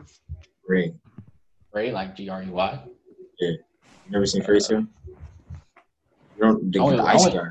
Gray. 0.65 0.93
Ray, 1.73 1.91
like 1.91 2.15
G 2.15 2.29
R 2.29 2.43
E 2.43 2.47
Y. 2.47 2.79
Yeah, 3.39 3.49
you 3.49 3.57
never 4.09 4.25
seen 4.25 4.43
Fairy 4.43 4.59
Tail? 4.61 4.85
You 6.37 6.41
don't 6.41 6.71
the, 6.71 6.79
Only- 6.79 6.97
the 6.97 7.03
ice 7.03 7.25
only- 7.25 7.37
guy. 7.37 7.49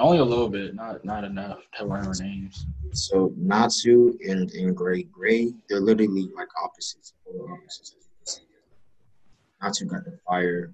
Only 0.00 0.18
a 0.18 0.24
little 0.24 0.48
bit, 0.48 0.76
not 0.76 1.04
not 1.04 1.24
enough 1.24 1.58
to 1.76 1.84
remember 1.84 2.14
names. 2.22 2.66
So 2.92 3.32
Natsu 3.36 4.16
and, 4.28 4.48
and 4.52 4.76
Gray, 4.76 5.02
Gray, 5.02 5.52
they're 5.68 5.80
literally 5.80 6.30
like 6.36 6.46
opposites, 6.62 7.14
opposites. 7.26 7.96
As 7.96 7.96
you 7.96 8.00
can 8.16 8.26
see. 8.26 8.42
Natsu 9.62 9.86
got 9.86 10.04
the 10.04 10.18
fire, 10.26 10.72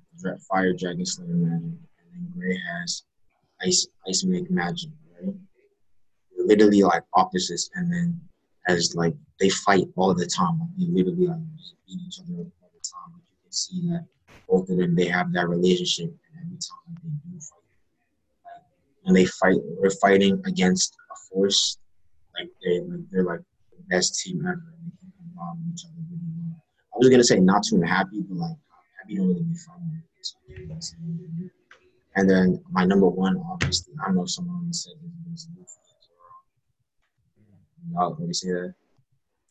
fire 0.50 0.72
dragon 0.72 1.06
slayer 1.06 1.28
magic, 1.28 1.62
and 1.62 2.06
then 2.12 2.32
Gray 2.36 2.58
has 2.72 3.04
ice, 3.62 3.86
ice 4.06 4.24
make 4.24 4.50
magic, 4.50 4.90
right? 5.20 5.34
They're 6.36 6.46
literally 6.46 6.82
like 6.82 7.02
opposites, 7.14 7.70
and 7.74 7.92
then 7.92 8.20
as 8.68 8.94
like 8.94 9.14
they 9.40 9.48
fight 9.48 9.86
all 9.96 10.14
the 10.14 10.26
time, 10.26 10.60
like, 10.60 10.68
they 10.78 10.86
literally 10.86 11.26
like 11.26 11.40
beat 11.86 12.00
each 12.06 12.20
other 12.20 12.34
all 12.38 12.70
the 12.72 12.82
time. 12.82 13.12
But 13.12 13.22
you 13.30 13.36
can 13.42 13.52
see 13.52 13.88
that 13.88 14.06
both 14.48 14.68
of 14.68 14.76
them 14.76 14.94
they 14.94 15.06
have 15.06 15.32
that 15.32 15.48
relationship, 15.48 16.06
and 16.06 16.44
every 16.44 16.58
time 16.58 16.98
they 17.02 17.30
do 17.30 17.40
fight, 17.40 17.60
like 18.44 18.62
when 19.02 19.14
they 19.14 19.24
fight, 19.24 19.56
we're 19.80 19.90
fighting 19.90 20.42
against 20.44 20.96
a 21.10 21.16
force 21.28 21.78
like 22.38 22.50
they 22.62 22.80
like 22.80 23.00
they're 23.10 23.24
like 23.24 23.40
the 23.70 23.82
best 23.88 24.20
team 24.20 24.40
ever. 24.40 24.52
And 24.52 24.90
they 24.90 24.96
can 24.98 25.72
each 25.72 25.84
other. 25.84 25.94
I 26.94 26.98
was 26.98 27.08
gonna 27.08 27.24
say 27.24 27.40
not 27.40 27.64
too 27.64 27.80
happy, 27.80 28.20
but 28.20 28.36
like 28.36 28.56
don't 29.08 29.28
really 29.28 29.42
be. 29.42 29.54
And 32.16 32.30
then 32.30 32.62
my 32.70 32.84
number 32.84 33.08
one, 33.08 33.42
obviously, 33.50 33.94
I 34.06 34.12
know 34.12 34.24
someone 34.26 34.72
said 34.72 34.92
this 35.30 35.48
Luffy. 35.58 35.70
Y'all 37.92 38.12
already 38.12 38.32
say 38.32 38.50
that. 38.50 38.74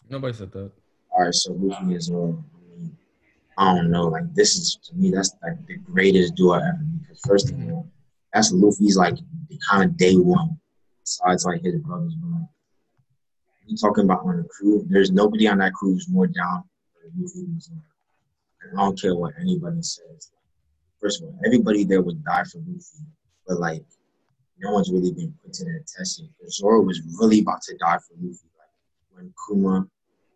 Nobody 0.10 0.34
said 0.34 0.52
that. 0.54 0.72
All 1.12 1.26
right, 1.26 1.34
so 1.34 1.54
Luffy 1.54 1.96
is 1.96 2.10
well. 2.10 2.44
I 2.56 2.70
mean, 2.70 2.98
I 3.58 3.76
don't 3.76 3.92
know. 3.92 4.08
Like 4.08 4.34
this 4.34 4.56
is 4.56 4.78
to 4.86 4.96
me, 4.96 5.12
that's 5.12 5.36
like 5.44 5.66
the 5.68 5.78
greatest 5.78 6.36
duo 6.36 6.54
ever. 6.54 6.80
Because 7.02 7.20
first 7.28 7.52
of 7.52 7.60
all, 7.70 7.88
that's 8.34 8.52
Luffy's 8.52 8.98
like 8.98 9.16
the 9.50 9.60
kind 9.70 9.84
of 9.84 9.98
day 9.98 10.16
one. 10.16 10.58
Besides 11.02 11.46
like 11.46 11.62
his 11.62 11.76
brothers, 11.82 12.16
but 12.16 12.40
like 12.40 12.48
you 13.68 13.78
talking 13.78 14.06
about 14.06 14.26
on 14.26 14.38
the 14.38 14.48
crew, 14.48 14.86
there's 14.90 15.12
nobody 15.12 15.48
on 15.48 15.60
that 15.60 15.74
crew 15.74 15.94
who's 15.94 16.10
more 16.10 16.28
down 16.28 16.64
Luffy 17.18 17.42
than. 17.42 17.60
And 17.72 17.82
I 18.78 18.82
don't 18.84 19.00
care 19.00 19.16
what 19.16 19.34
anybody 19.40 19.82
says. 19.82 20.32
First 21.02 21.22
of 21.22 21.28
all, 21.28 21.40
everybody 21.46 21.84
there 21.84 22.02
would 22.02 22.24
die 22.24 22.44
for 22.46 22.60
Luffy, 22.60 23.06
but 23.48 23.60
like 23.60 23.84
no 24.60 24.72
one's 24.72 24.92
really 24.92 25.12
been 25.12 25.34
put 25.44 25.54
to 25.54 25.66
that 25.66 25.84
test 25.98 26.22
yet. 26.22 26.30
Because 26.38 26.58
Zoro 26.58 26.82
was 26.82 27.02
really 27.20 27.40
about 27.40 27.62
to 27.64 27.76
die 27.78 27.98
for 27.98 28.14
Luffy. 28.22 28.48
Like 28.58 28.70
when 29.12 29.34
Kuma, 29.48 29.88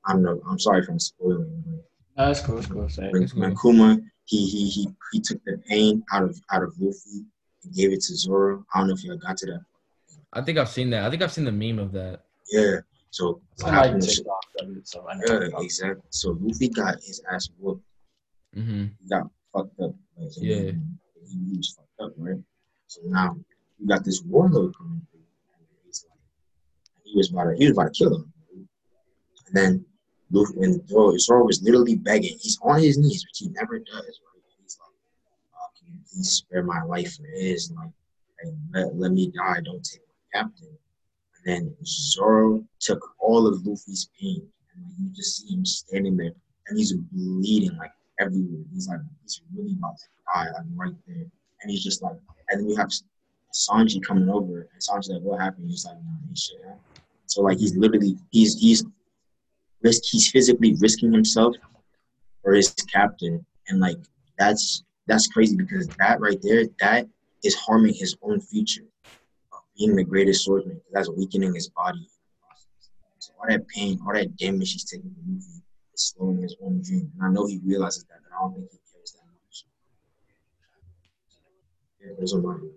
I 0.06 0.14
don't 0.14 0.24
know, 0.24 0.42
I'm 0.48 0.60
sorry 0.60 0.84
for 0.84 0.98
spoiling, 1.00 1.64
but 1.66 1.74
No, 2.22 2.28
that's 2.28 2.42
cool. 2.42 2.56
That's 2.58 2.68
cool. 2.68 2.90
Say. 2.90 3.10
when, 3.12 3.28
cool. 3.28 3.42
when 3.42 3.56
Kuma 3.56 4.00
he, 4.26 4.46
he 4.46 4.70
he 4.70 4.90
he 5.14 5.20
took 5.22 5.42
the 5.46 5.58
pain 5.70 6.04
out 6.12 6.24
of 6.24 6.40
out 6.52 6.64
of 6.64 6.74
Luffy 6.80 7.26
and 7.64 7.74
gave 7.74 7.92
it 7.94 8.02
to 8.02 8.16
Zoro. 8.16 8.66
I 8.74 8.80
don't 8.80 8.90
know 8.90 8.94
if 8.94 9.04
y'all 9.04 9.18
got 9.18 9.38
to 9.38 9.46
that. 9.48 9.62
I 10.34 10.42
think 10.42 10.58
I've 10.58 10.70
seen 10.70 10.90
that. 10.90 11.04
I 11.06 11.10
think 11.10 11.22
I've 11.22 11.32
seen 11.32 11.46
the 11.46 11.52
meme 11.52 11.80
of 11.80 11.94
that. 11.94 12.24
Yeah. 12.52 12.80
So 13.10 13.42
It's 13.54 13.64
what 13.64 13.70
on, 13.72 13.76
like 13.78 13.86
happened 13.86 14.04
TikTok, 14.04 14.44
so 14.84 15.08
I 15.08 15.16
know. 15.16 15.24
yeah, 15.42 15.60
exactly. 15.62 16.04
So 16.10 16.38
Luffy 16.42 16.68
got 16.68 16.96
his 16.96 17.22
ass 17.32 17.50
whooped. 17.58 17.82
Mm-hmm. 18.58 18.86
He 19.02 19.10
got 19.10 19.30
fucked 19.54 19.80
up. 19.80 19.94
Like, 20.18 20.32
so 20.32 20.42
Yeah. 20.42 20.72
He, 21.30 21.58
was 21.58 21.76
fucked 21.78 22.00
up, 22.02 22.14
right? 22.18 22.40
So 22.88 23.02
now 23.06 23.36
you 23.80 23.88
got 23.88 24.04
this 24.04 24.22
warlord 24.24 24.74
coming 24.78 25.02
through. 25.12 25.20
and 25.20 25.68
he's 25.86 26.06
like- 26.10 27.04
He 27.04 27.16
was 27.18 27.32
about 27.32 27.46
to 27.52 27.56
he 27.58 27.66
was 27.68 27.74
about 27.78 27.94
to 27.94 27.98
kill 28.04 28.16
him. 28.16 28.34
And 29.48 29.56
then 29.56 29.86
Luffy 30.32 30.60
and 30.62 30.88
Zoro, 30.90 31.18
Zoro 31.18 31.46
was 31.46 31.62
literally 31.64 31.96
begging. 31.96 32.38
He's 32.40 32.58
on 32.62 32.82
his 32.82 32.98
knees, 32.98 33.24
which 33.26 33.38
he 33.40 33.50
never 33.50 33.80
does, 33.80 33.94
right? 33.96 34.44
He's 34.62 34.78
like, 34.82 34.90
uh, 35.54 35.68
can 35.80 35.94
you 35.94 36.00
please 36.12 36.30
spare 36.32 36.64
my 36.64 36.82
life 36.84 37.16
for 37.16 37.24
his 37.36 37.72
like, 37.72 37.92
like 38.44 38.54
let, 38.74 38.96
let 38.98 39.12
me 39.14 39.32
die, 39.32 39.62
don't 39.64 39.84
take 39.84 40.02
my 40.02 40.42
captain. 40.42 40.68
And 40.68 41.46
then 41.46 41.76
Zoro 41.86 42.64
took 42.80 43.00
all 43.20 43.48
of 43.48 43.66
Luffy's 43.66 44.10
pain. 44.20 44.42
And 44.74 44.84
like, 44.86 44.94
you 45.00 45.10
just 45.16 45.38
see 45.38 45.54
him 45.54 45.66
standing 45.66 46.18
there 46.18 46.32
and 46.68 46.78
he's 46.78 46.94
bleeding 46.94 47.78
like 47.78 47.92
everywhere. 48.20 48.64
He's 48.74 48.88
like 48.88 49.00
he's 49.24 49.42
really 49.56 49.74
about 49.74 49.98
to 49.98 50.06
die, 50.34 50.52
like 50.52 50.66
right 50.76 50.96
there. 51.08 51.26
And 51.62 51.72
he's 51.72 51.84
just 51.84 52.02
like 52.02 52.18
and 52.50 52.60
then 52.60 52.68
we 52.68 52.76
have 52.76 52.90
Sanji 53.54 54.04
coming 54.04 54.30
over 54.30 54.68
and 54.72 54.82
Sanji's 54.82 55.10
like, 55.10 55.22
What 55.22 55.42
happened? 55.42 55.70
He's 55.70 55.86
like, 55.86 55.96
ain't 55.96 56.38
shit. 56.38 56.60
So 57.26 57.42
like 57.42 57.58
he's 57.58 57.76
literally 57.76 58.18
he's 58.32 58.60
he's 58.60 58.86
risk 59.84 60.04
he's 60.06 60.30
physically 60.30 60.76
risking 60.80 61.12
himself 61.12 61.56
for 62.44 62.54
his 62.54 62.74
captain. 62.92 63.46
And 63.70 63.80
like 63.80 63.98
that's 64.38 64.84
that's 65.08 65.28
crazy 65.28 65.56
because 65.56 65.88
that 66.00 66.20
right 66.20 66.40
there, 66.42 66.66
that 66.80 67.08
is 67.44 67.56
harming 67.56 67.94
his 67.94 68.16
own 68.22 68.40
future 68.40 68.86
of 69.54 69.60
being 69.78 69.96
the 69.96 70.04
greatest 70.04 70.46
swordsman. 70.46 70.82
That's 70.92 71.10
weakening 71.10 71.54
his 71.54 71.70
body. 71.70 72.08
So 73.20 73.34
all 73.40 73.50
that 73.50 73.68
pain, 73.68 74.00
all 74.06 74.14
that 74.14 74.36
damage 74.38 74.74
he's 74.74 74.84
taking 74.84 75.14
from 75.14 75.36
Luffy 75.36 75.62
is 75.98 76.14
slowing 76.16 76.42
his 76.42 76.56
own 76.62 76.82
dream. 76.82 77.12
And 77.18 77.28
I 77.28 77.32
know 77.32 77.46
he 77.48 77.60
realizes 77.66 78.04
that, 78.06 78.20
but 78.24 78.36
I 78.36 78.40
don't 78.40 78.54
think 78.54 78.72
he 78.72 78.78
cares 78.94 79.12
that 79.14 79.26
much. 79.26 79.66
Yeah, 82.00 82.14
those 82.20 82.34
are 82.34 82.42
mine. 82.42 82.70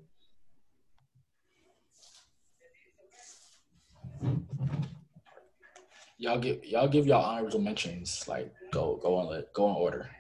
Y'all 6.19 6.39
give 6.39 6.65
y'all 6.65 6.89
give 6.89 7.07
y'all 7.07 7.25
honorable 7.25 7.61
mentions. 7.61 8.27
Like 8.29 8.53
go 8.73 8.99
go 9.03 9.17
on 9.17 9.31
let 9.31 9.53
go 9.55 9.69
in 9.71 9.77
order. 9.77 10.11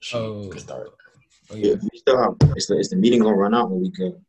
She 0.00 0.16
Oh. 0.16 0.48
can 0.48 0.60
start. 0.60 0.90
Oh 1.50 1.56
yeah. 1.56 1.70
Yeah, 1.70 1.74
we 1.92 1.98
still 1.98 2.18
have, 2.22 2.36
is 2.56 2.66
the, 2.68 2.78
is 2.78 2.90
the 2.90 2.96
meeting 2.96 3.20
gonna 3.22 3.34
run 3.34 3.54
out 3.54 3.70
when 3.70 3.80
we 3.80 3.90
go? 3.90 4.20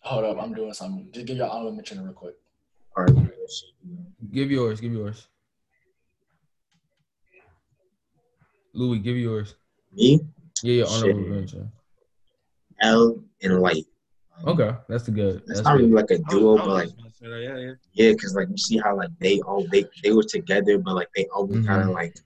Hold 0.00 0.24
up, 0.24 0.42
I'm 0.42 0.52
doing 0.52 0.72
something. 0.72 1.08
Just 1.12 1.26
give 1.26 1.36
y'all 1.36 1.50
honorable 1.50 1.76
mention 1.76 2.02
real 2.02 2.12
quick. 2.12 2.34
All 2.96 3.04
right. 3.04 3.14
Give 4.32 4.50
yours. 4.50 4.80
Give 4.80 4.92
yours. 4.92 5.28
Louis, 8.74 8.98
give 8.98 9.16
yours. 9.16 9.54
Me, 9.92 10.20
Yeah, 10.62 10.74
your 10.74 10.88
honorable 10.88 11.22
Shit. 11.22 11.30
mention. 11.30 11.72
L, 12.80 13.22
and 13.42 13.60
Light. 13.60 13.84
Okay, 14.44 14.72
that's 14.88 15.04
the 15.04 15.10
good. 15.12 15.36
That's 15.46 15.60
That's 15.60 15.64
not 15.64 15.76
really 15.76 15.90
like 15.90 16.10
a 16.10 16.18
duo, 16.18 16.56
but 16.56 16.68
like 16.68 16.90
Yeah, 17.20 17.36
yeah, 17.36 17.56
yeah. 17.58 17.72
Yeah, 17.92 18.10
because 18.12 18.34
like 18.34 18.48
you 18.48 18.56
see 18.56 18.78
how 18.78 18.96
like 18.96 19.10
they 19.20 19.40
all 19.40 19.66
they 19.70 19.84
they 20.02 20.12
were 20.12 20.24
together, 20.24 20.78
but 20.78 20.94
like 20.94 21.08
they 21.14 21.26
always 21.26 21.64
kind 21.66 21.82
of 21.82 21.90
like 21.90 22.16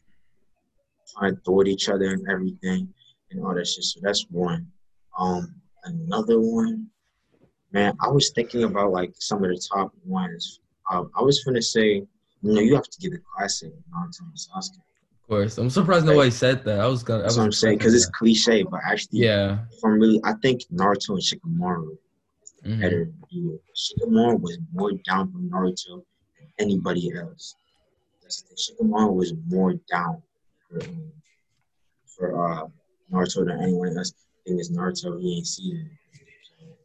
trying 1.15 1.35
to 1.35 1.41
thwart 1.43 1.69
each 1.69 1.89
other 1.89 2.07
and 2.13 2.27
everything 2.29 2.89
and 3.31 3.45
all 3.45 3.55
that 3.55 3.67
shit. 3.67 3.85
So 3.85 4.01
that's 4.03 4.25
one. 4.31 4.67
Um, 5.19 5.57
another 5.85 6.41
one, 6.41 6.87
man. 7.73 7.95
I 8.01 8.09
was 8.09 8.31
thinking 8.31 8.65
about 8.65 8.93
like 8.93 9.13
some 9.19 9.43
of 9.45 9.51
the 9.51 9.61
top 9.75 9.93
ones. 10.05 10.61
Um, 10.91 11.11
I 11.17 11.23
was 11.23 11.43
gonna 11.45 11.61
say, 11.61 11.97
you 11.97 12.07
know, 12.43 12.61
you 12.61 12.75
have 12.77 12.89
to 12.89 13.01
get 13.01 13.11
the 13.11 13.21
classic 13.35 13.73
Naruto 13.93 14.21
and 14.21 14.37
Sasuke. 14.37 14.79
Of 14.79 14.96
course. 15.29 15.59
I'm 15.59 15.71
surprised 15.71 16.07
nobody 16.07 16.31
said 16.31 16.65
that. 16.65 16.81
I 16.81 16.87
was 16.87 17.03
gonna. 17.03 17.21
I 17.21 17.23
That's 17.23 17.35
was 17.35 17.39
what 17.39 17.45
I'm 17.45 17.53
saying 17.53 17.79
because 17.79 17.95
it's 17.95 18.07
cliche, 18.07 18.63
but 18.63 18.81
actually, 18.85 19.21
Yeah. 19.21 19.59
if 19.73 19.85
I'm 19.85 19.99
really, 19.99 20.21
I 20.25 20.35
think 20.43 20.63
Naruto 20.73 21.11
and 21.11 21.21
Shikamaru 21.21 21.97
mhm. 22.65 22.81
better 22.81 23.11
duo. 23.31 23.59
Shikamaru 23.75 24.41
was 24.41 24.59
more 24.73 24.93
down 25.05 25.33
for 25.33 25.39
Naruto 25.39 26.03
than 26.39 26.49
anybody 26.59 27.13
else. 27.17 27.57
That's 28.23 28.43
the. 28.43 28.55
Shikamaru 28.55 29.15
was 29.15 29.35
more 29.49 29.75
down 29.91 30.23
for, 30.69 30.83
um, 30.83 31.13
for 32.07 32.49
uh, 32.53 32.67
Naruto 33.13 33.47
than 33.47 33.61
anyone 33.61 33.97
else. 33.97 34.13
thing 34.47 34.59
is 34.59 34.71
Naruto, 34.71 35.21
he 35.21 35.37
ain't 35.39 35.47
seen 35.47 35.77
it. 35.77 35.93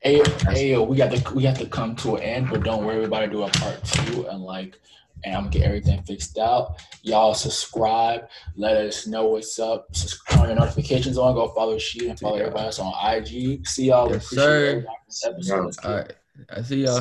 Hey, 0.03 0.23
hey, 0.51 0.71
yo, 0.71 0.81
we 0.83 0.97
got 0.97 1.11
to 1.11 1.33
we 1.35 1.43
got 1.43 1.57
to 1.57 1.67
come 1.67 1.95
to 1.97 2.15
an 2.15 2.23
end, 2.23 2.49
but 2.49 2.63
don't 2.63 2.85
worry, 2.85 2.97
we're 2.97 3.05
about 3.05 3.19
to 3.19 3.27
do 3.27 3.43
a 3.43 3.49
part 3.49 3.83
two 3.83 4.25
and 4.27 4.41
like, 4.41 4.79
and 5.23 5.35
I'm 5.35 5.43
gonna 5.43 5.51
get 5.53 5.63
everything 5.63 6.01
fixed 6.03 6.37
out. 6.37 6.75
Y'all 7.03 7.33
subscribe, 7.33 8.27
let 8.55 8.75
us 8.77 9.07
know 9.07 9.27
what's 9.27 9.57
up. 9.59 9.87
Subscribe, 9.93 10.39
turn 10.39 10.47
your 10.49 10.59
notifications 10.59 11.17
on. 11.17 11.33
Go 11.35 11.49
follow 11.49 11.77
Sheet 11.77 12.03
and 12.03 12.19
follow 12.19 12.35
Yeah. 12.37 12.43
everybody 12.43 12.65
else 12.65 12.79
on 12.79 12.93
IG. 13.15 13.65
See 13.67 13.85
y'all. 13.87 14.09
Yes, 14.11 14.27
sir. 14.27 14.65
everybody 14.67 14.85
for 14.85 14.93
this 15.07 15.25
episode. 15.25 15.75
All 15.85 15.95
right. 15.97 16.13
I 16.49 16.61
see 16.63 16.77
y'all. 16.77 16.89